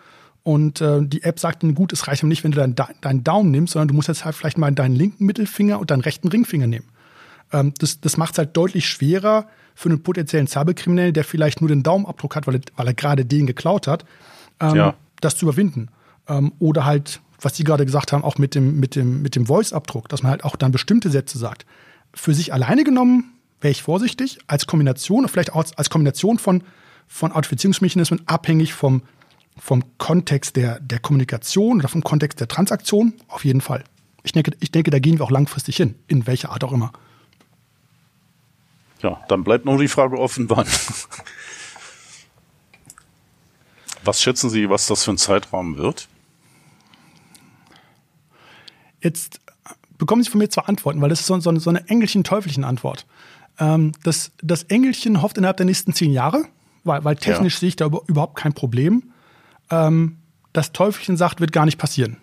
und 0.44 0.82
äh, 0.82 1.00
die 1.02 1.22
App 1.22 1.40
sagt 1.40 1.62
Ihnen, 1.62 1.74
gut, 1.74 1.92
es 1.94 2.06
reicht 2.06 2.22
ihm 2.22 2.28
nicht, 2.28 2.44
wenn 2.44 2.52
du 2.52 2.58
deinen, 2.58 2.76
deinen 3.00 3.24
Daumen 3.24 3.50
nimmst, 3.50 3.72
sondern 3.72 3.88
du 3.88 3.94
musst 3.94 4.08
jetzt 4.08 4.26
halt 4.26 4.36
vielleicht 4.36 4.58
mal 4.58 4.70
deinen 4.70 4.94
linken 4.94 5.24
Mittelfinger 5.24 5.80
und 5.80 5.90
deinen 5.90 6.02
rechten 6.02 6.28
Ringfinger 6.28 6.66
nehmen. 6.66 6.86
Ähm, 7.50 7.72
das 7.78 8.00
das 8.00 8.18
macht 8.18 8.32
es 8.32 8.38
halt 8.38 8.54
deutlich 8.54 8.86
schwerer 8.86 9.46
für 9.74 9.88
einen 9.88 10.02
potenziellen 10.02 10.46
Cyberkriminellen, 10.46 11.14
der 11.14 11.24
vielleicht 11.24 11.62
nur 11.62 11.68
den 11.68 11.82
Daumenabdruck 11.82 12.36
hat, 12.36 12.46
weil 12.46 12.56
er, 12.56 12.60
weil 12.76 12.86
er 12.86 12.94
gerade 12.94 13.24
den 13.24 13.46
geklaut 13.46 13.86
hat, 13.86 14.04
ähm, 14.60 14.76
ja. 14.76 14.94
das 15.20 15.36
zu 15.36 15.46
überwinden. 15.46 15.88
Ähm, 16.28 16.52
oder 16.58 16.84
halt, 16.84 17.20
was 17.40 17.56
Sie 17.56 17.64
gerade 17.64 17.86
gesagt 17.86 18.12
haben, 18.12 18.22
auch 18.22 18.36
mit 18.36 18.54
dem, 18.54 18.78
mit 18.78 18.96
dem, 18.96 19.22
mit 19.22 19.36
dem 19.36 19.46
Voice-Abdruck, 19.46 20.10
dass 20.10 20.22
man 20.22 20.30
halt 20.30 20.44
auch 20.44 20.56
dann 20.56 20.72
bestimmte 20.72 21.08
Sätze 21.08 21.38
sagt. 21.38 21.64
Für 22.12 22.34
sich 22.34 22.52
alleine 22.52 22.84
genommen 22.84 23.32
wäre 23.62 23.72
ich 23.72 23.82
vorsichtig, 23.82 24.38
als 24.46 24.66
Kombination, 24.66 25.26
vielleicht 25.26 25.52
auch 25.52 25.60
als, 25.60 25.76
als 25.78 25.88
Kombination 25.88 26.38
von, 26.38 26.62
von 27.08 27.32
Authentifizierungsmechanismen, 27.32 28.20
abhängig 28.26 28.74
vom, 28.74 29.02
vom 29.56 29.84
Kontext 29.98 30.56
der, 30.56 30.80
der 30.80 30.98
Kommunikation 30.98 31.78
oder 31.78 31.88
vom 31.88 32.02
Kontext 32.02 32.40
der 32.40 32.48
Transaktion, 32.48 33.14
auf 33.28 33.44
jeden 33.44 33.60
Fall. 33.60 33.84
Ich 34.22 34.32
denke, 34.32 34.52
ich 34.60 34.72
denke, 34.72 34.90
da 34.90 34.98
gehen 34.98 35.18
wir 35.18 35.24
auch 35.24 35.30
langfristig 35.30 35.76
hin, 35.76 35.94
in 36.08 36.26
welcher 36.26 36.50
Art 36.50 36.64
auch 36.64 36.72
immer. 36.72 36.92
Ja, 39.00 39.22
dann 39.28 39.44
bleibt 39.44 39.66
noch 39.66 39.78
die 39.78 39.88
Frage 39.88 40.18
offen, 40.18 40.48
wann. 40.48 40.66
Was 44.04 44.20
schätzen 44.20 44.50
Sie, 44.50 44.68
was 44.68 44.86
das 44.86 45.04
für 45.04 45.12
ein 45.12 45.18
Zeitraum 45.18 45.76
wird? 45.76 46.08
Jetzt 49.00 49.40
bekommen 49.98 50.22
Sie 50.22 50.30
von 50.30 50.38
mir 50.38 50.48
zwei 50.48 50.62
Antworten, 50.62 51.00
weil 51.00 51.08
das 51.08 51.20
ist 51.20 51.26
so, 51.26 51.38
so 51.40 51.50
eine, 51.50 51.60
so 51.60 51.70
eine 51.70 51.88
engelchen-teuflischen 51.88 52.64
Antwort. 52.64 53.06
Ähm, 53.58 53.92
das, 54.02 54.32
das 54.42 54.64
Engelchen 54.64 55.22
hofft 55.22 55.38
innerhalb 55.38 55.56
der 55.56 55.66
nächsten 55.66 55.92
zehn 55.92 56.12
Jahre, 56.12 56.44
weil, 56.84 57.04
weil 57.04 57.16
technisch 57.16 57.54
ja. 57.54 57.60
sehe 57.60 57.68
ich 57.68 57.76
da 57.76 57.86
überhaupt 57.86 58.36
kein 58.36 58.52
Problem. 58.52 59.13
Ähm, 59.70 60.18
das 60.52 60.72
Teufelchen 60.72 61.16
sagt, 61.16 61.40
wird 61.40 61.52
gar 61.52 61.64
nicht 61.64 61.78
passieren. 61.78 62.16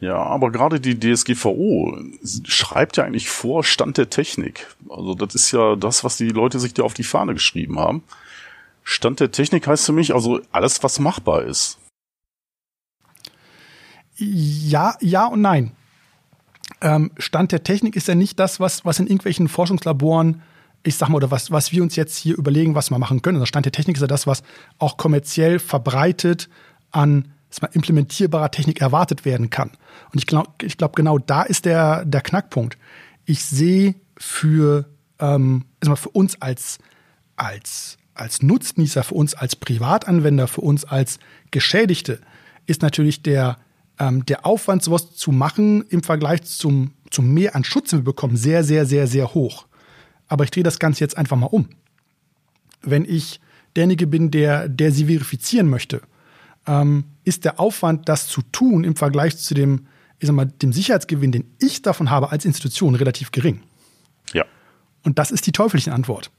Ja, 0.00 0.16
aber 0.16 0.50
gerade 0.50 0.80
die 0.80 0.98
DSGVO 0.98 1.96
schreibt 2.44 2.96
ja 2.96 3.04
eigentlich 3.04 3.28
vor 3.30 3.62
Stand 3.62 3.98
der 3.98 4.10
Technik. 4.10 4.66
Also 4.88 5.14
das 5.14 5.36
ist 5.36 5.52
ja 5.52 5.76
das, 5.76 6.02
was 6.02 6.16
die 6.16 6.30
Leute 6.30 6.58
sich 6.58 6.74
da 6.74 6.82
auf 6.82 6.94
die 6.94 7.04
Fahne 7.04 7.34
geschrieben 7.34 7.78
haben. 7.78 8.02
Stand 8.82 9.20
der 9.20 9.30
Technik 9.30 9.66
heißt 9.68 9.86
für 9.86 9.92
mich 9.92 10.12
also 10.12 10.40
alles, 10.50 10.82
was 10.82 10.98
machbar 10.98 11.44
ist. 11.44 11.78
Ja, 14.16 14.96
ja 15.00 15.26
und 15.26 15.40
nein. 15.40 15.70
Ähm, 16.80 17.12
Stand 17.16 17.52
der 17.52 17.62
Technik 17.62 17.94
ist 17.94 18.08
ja 18.08 18.16
nicht 18.16 18.40
das, 18.40 18.58
was, 18.58 18.84
was 18.84 18.98
in 18.98 19.06
irgendwelchen 19.06 19.46
Forschungslaboren, 19.46 20.42
ich 20.84 20.96
sag 20.96 21.08
mal, 21.08 21.16
oder 21.16 21.30
was, 21.30 21.50
was 21.50 21.72
wir 21.72 21.82
uns 21.82 21.96
jetzt 21.96 22.16
hier 22.16 22.36
überlegen, 22.36 22.74
was 22.74 22.90
wir 22.90 22.98
machen 22.98 23.22
können. 23.22 23.36
Also 23.36 23.46
Stand 23.46 23.66
der 23.66 23.72
Technik 23.72 23.96
ist 23.96 24.00
ja 24.00 24.06
das, 24.06 24.26
was 24.26 24.42
auch 24.78 24.96
kommerziell 24.96 25.58
verbreitet 25.58 26.48
an 26.90 27.32
mal, 27.60 27.70
implementierbarer 27.72 28.50
Technik 28.50 28.80
erwartet 28.80 29.24
werden 29.24 29.50
kann. 29.50 29.70
Und 30.12 30.18
ich 30.18 30.26
glaube, 30.26 30.50
ich 30.62 30.76
glaub, 30.78 30.96
genau 30.96 31.18
da 31.18 31.42
ist 31.42 31.64
der, 31.64 32.04
der 32.04 32.20
Knackpunkt. 32.20 32.78
Ich 33.24 33.44
sehe 33.44 33.94
für, 34.16 34.86
ähm, 35.18 35.64
mal, 35.84 35.96
für 35.96 36.10
uns 36.10 36.40
als, 36.40 36.78
als, 37.36 37.98
als 38.14 38.42
Nutznießer, 38.42 39.02
für 39.02 39.14
uns 39.14 39.34
als 39.34 39.56
Privatanwender, 39.56 40.48
für 40.48 40.62
uns 40.62 40.84
als 40.84 41.18
Geschädigte, 41.50 42.20
ist 42.66 42.82
natürlich 42.82 43.22
der, 43.22 43.58
ähm, 43.98 44.24
der 44.26 44.46
Aufwand, 44.46 44.82
sowas 44.82 45.14
zu 45.14 45.32
machen 45.32 45.84
im 45.88 46.02
Vergleich 46.02 46.42
zum, 46.44 46.92
zum 47.10 47.32
Mehr 47.34 47.54
an 47.54 47.64
Schutz, 47.64 47.90
den 47.90 48.00
wir 48.00 48.04
bekommen, 48.04 48.36
sehr, 48.36 48.64
sehr, 48.64 48.86
sehr, 48.86 49.06
sehr 49.06 49.34
hoch. 49.34 49.66
Aber 50.32 50.44
ich 50.44 50.50
drehe 50.50 50.62
das 50.62 50.78
Ganze 50.78 51.00
jetzt 51.00 51.18
einfach 51.18 51.36
mal 51.36 51.48
um. 51.48 51.68
Wenn 52.80 53.04
ich 53.04 53.38
derjenige 53.76 54.06
bin, 54.06 54.30
der, 54.30 54.66
der 54.66 54.90
sie 54.90 55.04
verifizieren 55.04 55.68
möchte, 55.68 56.00
ähm, 56.66 57.04
ist 57.24 57.44
der 57.44 57.60
Aufwand, 57.60 58.08
das 58.08 58.28
zu 58.28 58.40
tun, 58.50 58.82
im 58.82 58.96
Vergleich 58.96 59.36
zu 59.36 59.52
dem, 59.52 59.88
ich 60.20 60.28
sag 60.28 60.34
mal, 60.34 60.46
dem 60.46 60.72
Sicherheitsgewinn, 60.72 61.32
den 61.32 61.52
ich 61.58 61.82
davon 61.82 62.08
habe 62.08 62.32
als 62.32 62.46
Institution, 62.46 62.94
relativ 62.94 63.30
gering. 63.30 63.60
Ja. 64.32 64.46
Und 65.02 65.18
das 65.18 65.32
ist 65.32 65.46
die 65.46 65.52
teuflische 65.52 65.92
Antwort. 65.92 66.30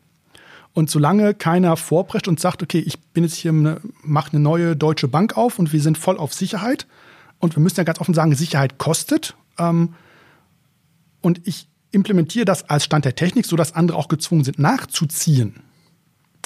Und 0.73 0.89
solange 0.89 1.35
keiner 1.35 1.77
vorprescht 1.77 2.27
und 2.27 2.39
sagt, 2.39 2.63
okay, 2.63 2.79
ich 2.79 2.99
bin 2.99 3.23
jetzt 3.23 3.35
hier, 3.35 3.51
eine, 3.51 3.79
mache 4.01 4.31
eine 4.31 4.39
neue 4.39 4.75
deutsche 4.75 5.07
Bank 5.07 5.37
auf 5.37 5.59
und 5.59 5.71
wir 5.71 5.81
sind 5.81 5.99
voll 5.99 6.17
auf 6.17 6.33
Sicherheit 6.33 6.87
und 7.37 7.55
wir 7.55 7.61
müssen 7.61 7.77
ja 7.77 7.83
ganz 7.83 8.01
offen 8.01 8.15
sagen, 8.15 8.33
Sicherheit 8.33 8.79
kostet. 8.79 9.35
Ähm, 9.59 9.93
und 11.21 11.41
ich 11.47 11.67
implementiere 11.93 12.45
das 12.45 12.69
als 12.69 12.85
Stand 12.85 13.05
der 13.05 13.15
Technik, 13.15 13.45
sodass 13.45 13.73
andere 13.73 13.97
auch 13.97 14.07
gezwungen 14.07 14.43
sind, 14.43 14.59
nachzuziehen. 14.59 15.61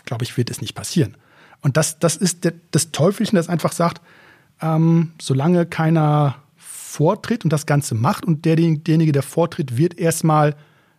Glaube 0.05 0.23
ich, 0.23 0.37
wird 0.37 0.49
es 0.49 0.61
nicht 0.61 0.75
passieren. 0.75 1.17
Und 1.61 1.77
das, 1.77 1.99
das 1.99 2.15
ist 2.15 2.43
der, 2.43 2.53
das 2.71 2.91
Teufelchen, 2.91 3.35
das 3.35 3.49
einfach 3.49 3.71
sagt, 3.71 4.01
ähm, 4.61 5.13
solange 5.19 5.65
keiner 5.65 6.35
vortritt 6.57 7.43
und 7.43 7.53
das 7.53 7.65
Ganze 7.65 7.95
macht 7.95 8.25
und 8.25 8.45
derjenige, 8.45 9.11
der 9.11 9.23
vortritt, 9.23 9.77
wird 9.77 9.97
erstmal 9.97 10.55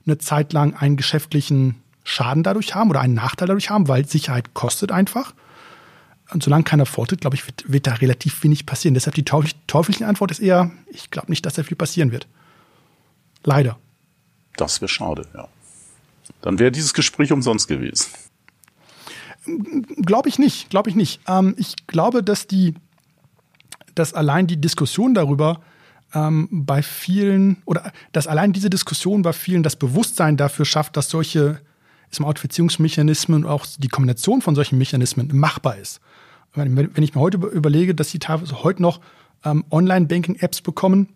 eine 0.07 0.19
Zeit 0.19 0.53
lang 0.53 0.75
einen 0.75 0.97
geschäftlichen 0.97 1.83
Schaden 2.05 2.43
dadurch 2.43 2.75
haben 2.75 2.91
oder 2.91 3.01
einen 3.01 3.15
Nachteil 3.15 3.49
dadurch 3.49 3.71
haben, 3.71 3.89
weil 3.89 4.07
Sicherheit 4.07 4.55
kostet 4.55 4.93
einfach. 4.93 5.35
Und 6.31 6.43
solange 6.43 6.65
keiner 6.65 6.87
vortritt, 6.87 7.21
glaube 7.21 7.37
ich, 7.37 7.47
wird, 7.47 7.71
wird, 7.71 7.87
da 7.87 7.95
relativ 7.95 8.43
wenig 8.43 8.67
passieren. 8.67 8.95
Deshalb 8.95 9.15
die 9.15 9.25
teuflische 9.25 10.07
Antwort 10.07 10.31
ist 10.31 10.41
eher, 10.41 10.71
ich 10.89 11.11
glaube 11.11 11.31
nicht, 11.31 11.45
dass 11.47 11.55
da 11.55 11.63
viel 11.63 11.77
passieren 11.77 12.13
wird. 12.13 12.27
Leider. 13.45 13.79
Das 14.59 14.81
wäre 14.81 14.88
schade, 14.88 15.27
ja. 15.35 15.49
Dann 16.42 16.59
wäre 16.59 16.71
dieses 16.71 16.92
Gespräch 16.92 17.33
umsonst 17.33 17.68
gewesen. 17.68 18.11
Glaube 20.05 20.29
ich 20.29 20.38
nicht, 20.38 20.68
glaube 20.68 20.90
ich 20.90 20.97
nicht. 20.97 21.21
Ähm, 21.27 21.55
ich 21.57 21.75
glaube, 21.87 22.23
dass 22.23 22.47
die, 22.47 22.75
dass 23.94 24.12
allein 24.12 24.47
die 24.47 24.61
Diskussion 24.61 25.14
darüber 25.14 25.61
ähm, 26.12 26.49
bei 26.51 26.83
vielen 26.83 27.62
oder 27.64 27.92
dass 28.12 28.27
allein 28.27 28.53
diese 28.53 28.68
Diskussion 28.68 29.23
bei 29.23 29.33
vielen 29.33 29.62
das 29.62 29.77
Bewusstsein 29.77 30.37
dafür 30.37 30.66
schafft, 30.66 30.97
dass 30.97 31.09
solche 31.09 31.61
Authentifizierungsmechanismen 32.12 33.44
und 33.44 33.51
auch 33.51 33.64
die 33.79 33.88
Kombination 33.88 34.42
von 34.42 34.55
solchen 34.55 34.77
Mechanismen 34.77 35.31
machbar 35.33 35.77
ist. 35.77 36.01
Wenn, 36.55 36.77
wenn 36.77 37.03
ich 37.03 37.14
mir 37.14 37.21
heute 37.21 37.37
überlege, 37.37 37.94
dass 37.94 38.11
sie 38.11 38.18
teilweise 38.18 38.64
heute 38.64 38.83
noch 38.83 39.01
ähm, 39.44 39.64
Online-Banking-Apps 39.71 40.62
bekommen, 40.62 41.09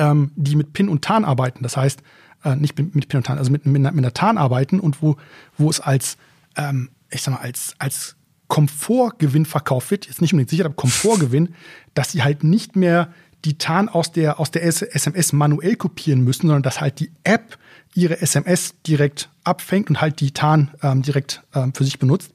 ähm, 0.00 0.32
die 0.34 0.56
mit 0.56 0.72
PIN 0.72 0.88
und 0.88 1.02
TAN 1.02 1.24
arbeiten, 1.24 1.62
das 1.62 1.76
heißt, 1.76 2.02
äh, 2.44 2.56
nicht 2.56 2.76
mit, 2.76 2.96
mit 2.96 3.08
PIN 3.08 3.18
und 3.18 3.26
TAN, 3.26 3.38
also 3.38 3.52
mit, 3.52 3.66
mit, 3.66 3.80
mit 3.80 3.92
einer 3.92 4.14
TAN 4.14 4.38
arbeiten 4.38 4.80
und 4.80 5.00
wo, 5.00 5.16
wo 5.56 5.70
es 5.70 5.78
als 5.78 6.16
ähm, 6.56 6.90
ich 7.10 7.22
sag 7.22 7.34
mal, 7.34 7.40
als, 7.40 7.74
als 7.78 8.16
Komfortgewinn 8.48 9.46
verkauft 9.46 9.90
wird, 9.90 10.06
jetzt 10.06 10.20
nicht 10.20 10.32
unbedingt 10.32 10.50
sicher, 10.50 10.64
aber 10.64 10.74
Komfortgewinn, 10.74 11.54
dass 11.94 12.12
sie 12.12 12.22
halt 12.22 12.44
nicht 12.44 12.76
mehr 12.76 13.12
die 13.44 13.56
TAN 13.56 13.88
aus 13.88 14.12
der, 14.12 14.38
aus 14.38 14.50
der 14.50 14.64
SMS 14.64 15.32
manuell 15.32 15.76
kopieren 15.76 16.22
müssen, 16.22 16.42
sondern 16.42 16.62
dass 16.62 16.80
halt 16.80 17.00
die 17.00 17.10
App 17.24 17.58
ihre 17.94 18.20
SMS 18.20 18.74
direkt 18.86 19.30
abfängt 19.44 19.88
und 19.88 20.00
halt 20.00 20.20
die 20.20 20.32
TAN 20.32 20.70
ähm, 20.82 21.02
direkt 21.02 21.42
ähm, 21.54 21.72
für 21.72 21.84
sich 21.84 21.98
benutzt. 21.98 22.32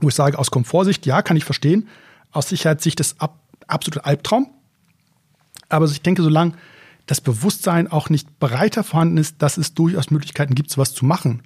Wo 0.00 0.08
ich 0.08 0.14
sage, 0.14 0.38
aus 0.38 0.50
Komfortsicht, 0.50 1.06
ja, 1.06 1.22
kann 1.22 1.36
ich 1.36 1.44
verstehen. 1.44 1.88
Aus 2.32 2.48
Sicherheitssicht 2.48 3.00
ist 3.00 3.20
ab, 3.20 3.38
absoluter 3.66 4.06
Albtraum. 4.06 4.50
Aber 5.68 5.86
ich 5.86 6.02
denke, 6.02 6.22
solange 6.22 6.52
das 7.06 7.20
Bewusstsein 7.20 7.88
auch 7.88 8.10
nicht 8.10 8.38
breiter 8.38 8.84
vorhanden 8.84 9.16
ist, 9.16 9.42
dass 9.42 9.56
es 9.56 9.74
durchaus 9.74 10.10
Möglichkeiten 10.10 10.54
gibt, 10.54 10.70
sowas 10.70 10.92
zu 10.92 11.04
machen, 11.04 11.42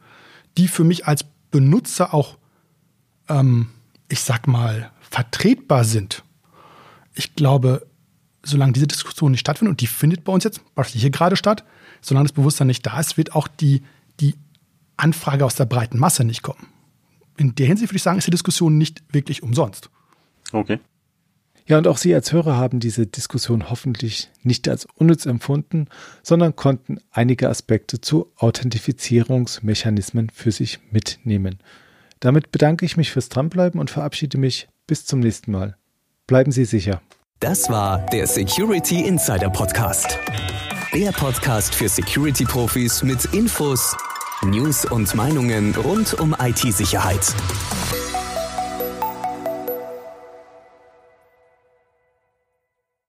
die 0.59 0.69
für 0.69 0.85
mich 0.85 1.07
als 1.07 1.25
Benutzer 1.51 2.13
auch, 2.13 2.37
ähm, 3.29 3.69
ich 4.09 4.21
sag 4.21 4.47
mal, 4.47 4.91
vertretbar 5.01 5.85
sind. 5.85 6.25
Ich 7.15 7.35
glaube, 7.35 7.87
solange 8.43 8.73
diese 8.73 8.87
Diskussion 8.87 9.31
nicht 9.31 9.41
stattfindet, 9.41 9.71
und 9.71 9.81
die 9.81 9.87
findet 9.87 10.25
bei 10.25 10.33
uns 10.33 10.45
jetzt, 10.45 10.61
hier 10.87 11.11
gerade 11.11 11.37
statt, 11.37 11.65
solange 12.01 12.27
das 12.27 12.33
Bewusstsein 12.33 12.67
nicht 12.67 12.85
da 12.85 12.99
ist, 12.99 13.17
wird 13.17 13.35
auch 13.35 13.47
die, 13.47 13.83
die 14.21 14.35
Anfrage 14.97 15.45
aus 15.45 15.55
der 15.55 15.67
breiten 15.67 15.99
Masse 15.99 16.25
nicht 16.25 16.43
kommen. 16.43 16.67
In 17.37 17.55
der 17.55 17.67
Hinsicht 17.67 17.91
würde 17.91 17.97
ich 17.97 18.03
sagen, 18.03 18.19
ist 18.19 18.27
die 18.27 18.33
Diskussion 18.33 18.79
nicht 18.79 19.03
wirklich 19.13 19.43
umsonst. 19.43 19.91
Okay. 20.53 20.81
Ja, 21.66 21.79
und 21.79 21.87
auch 21.87 21.96
Sie 21.96 22.14
als 22.14 22.33
Hörer 22.33 22.57
haben 22.57 22.81
diese 22.81 23.07
Diskussion 23.07 23.70
hoffentlich 23.70 24.31
nicht 24.42 24.68
als 24.68 24.87
unnütz 24.96 25.27
empfunden, 25.27 25.87
sondern 26.22 26.57
konnten 26.57 26.98
einige 27.11 27.48
Aspekte 27.48 28.01
zu 28.01 28.33
Authentifizierungsmechanismen 28.37 30.31
für 30.31 30.51
sich 30.51 30.81
mitnehmen. 30.90 31.59
Damit 32.20 32.53
bedanke 32.53 32.85
ich 32.85 32.96
mich 32.96 33.11
fürs 33.11 33.29
Dranbleiben 33.29 33.81
und 33.81 33.90
verabschiede 33.90 34.38
mich 34.38 34.68
bis 34.87 35.07
zum 35.07 35.20
nächsten 35.20 35.53
Mal. 35.53 35.77
Bleiben 36.27 36.53
Sie 36.53 36.64
sicher. 36.64 37.01
Das 37.40 37.68
war 37.68 38.07
der 38.12 38.27
Security 38.27 39.01
Insider 39.01 39.51
Podcast. 39.51 40.18
Der 40.94 41.11
Podcast 41.11 41.75
für 41.75 41.88
Security-Profis 41.88 43.03
mit 43.03 43.25
Infos, 43.35 43.96
News 44.44 44.85
und 44.85 45.14
Meinungen 45.14 45.75
rund 45.75 46.14
um 46.20 46.37
IT-Sicherheit. 46.38 47.35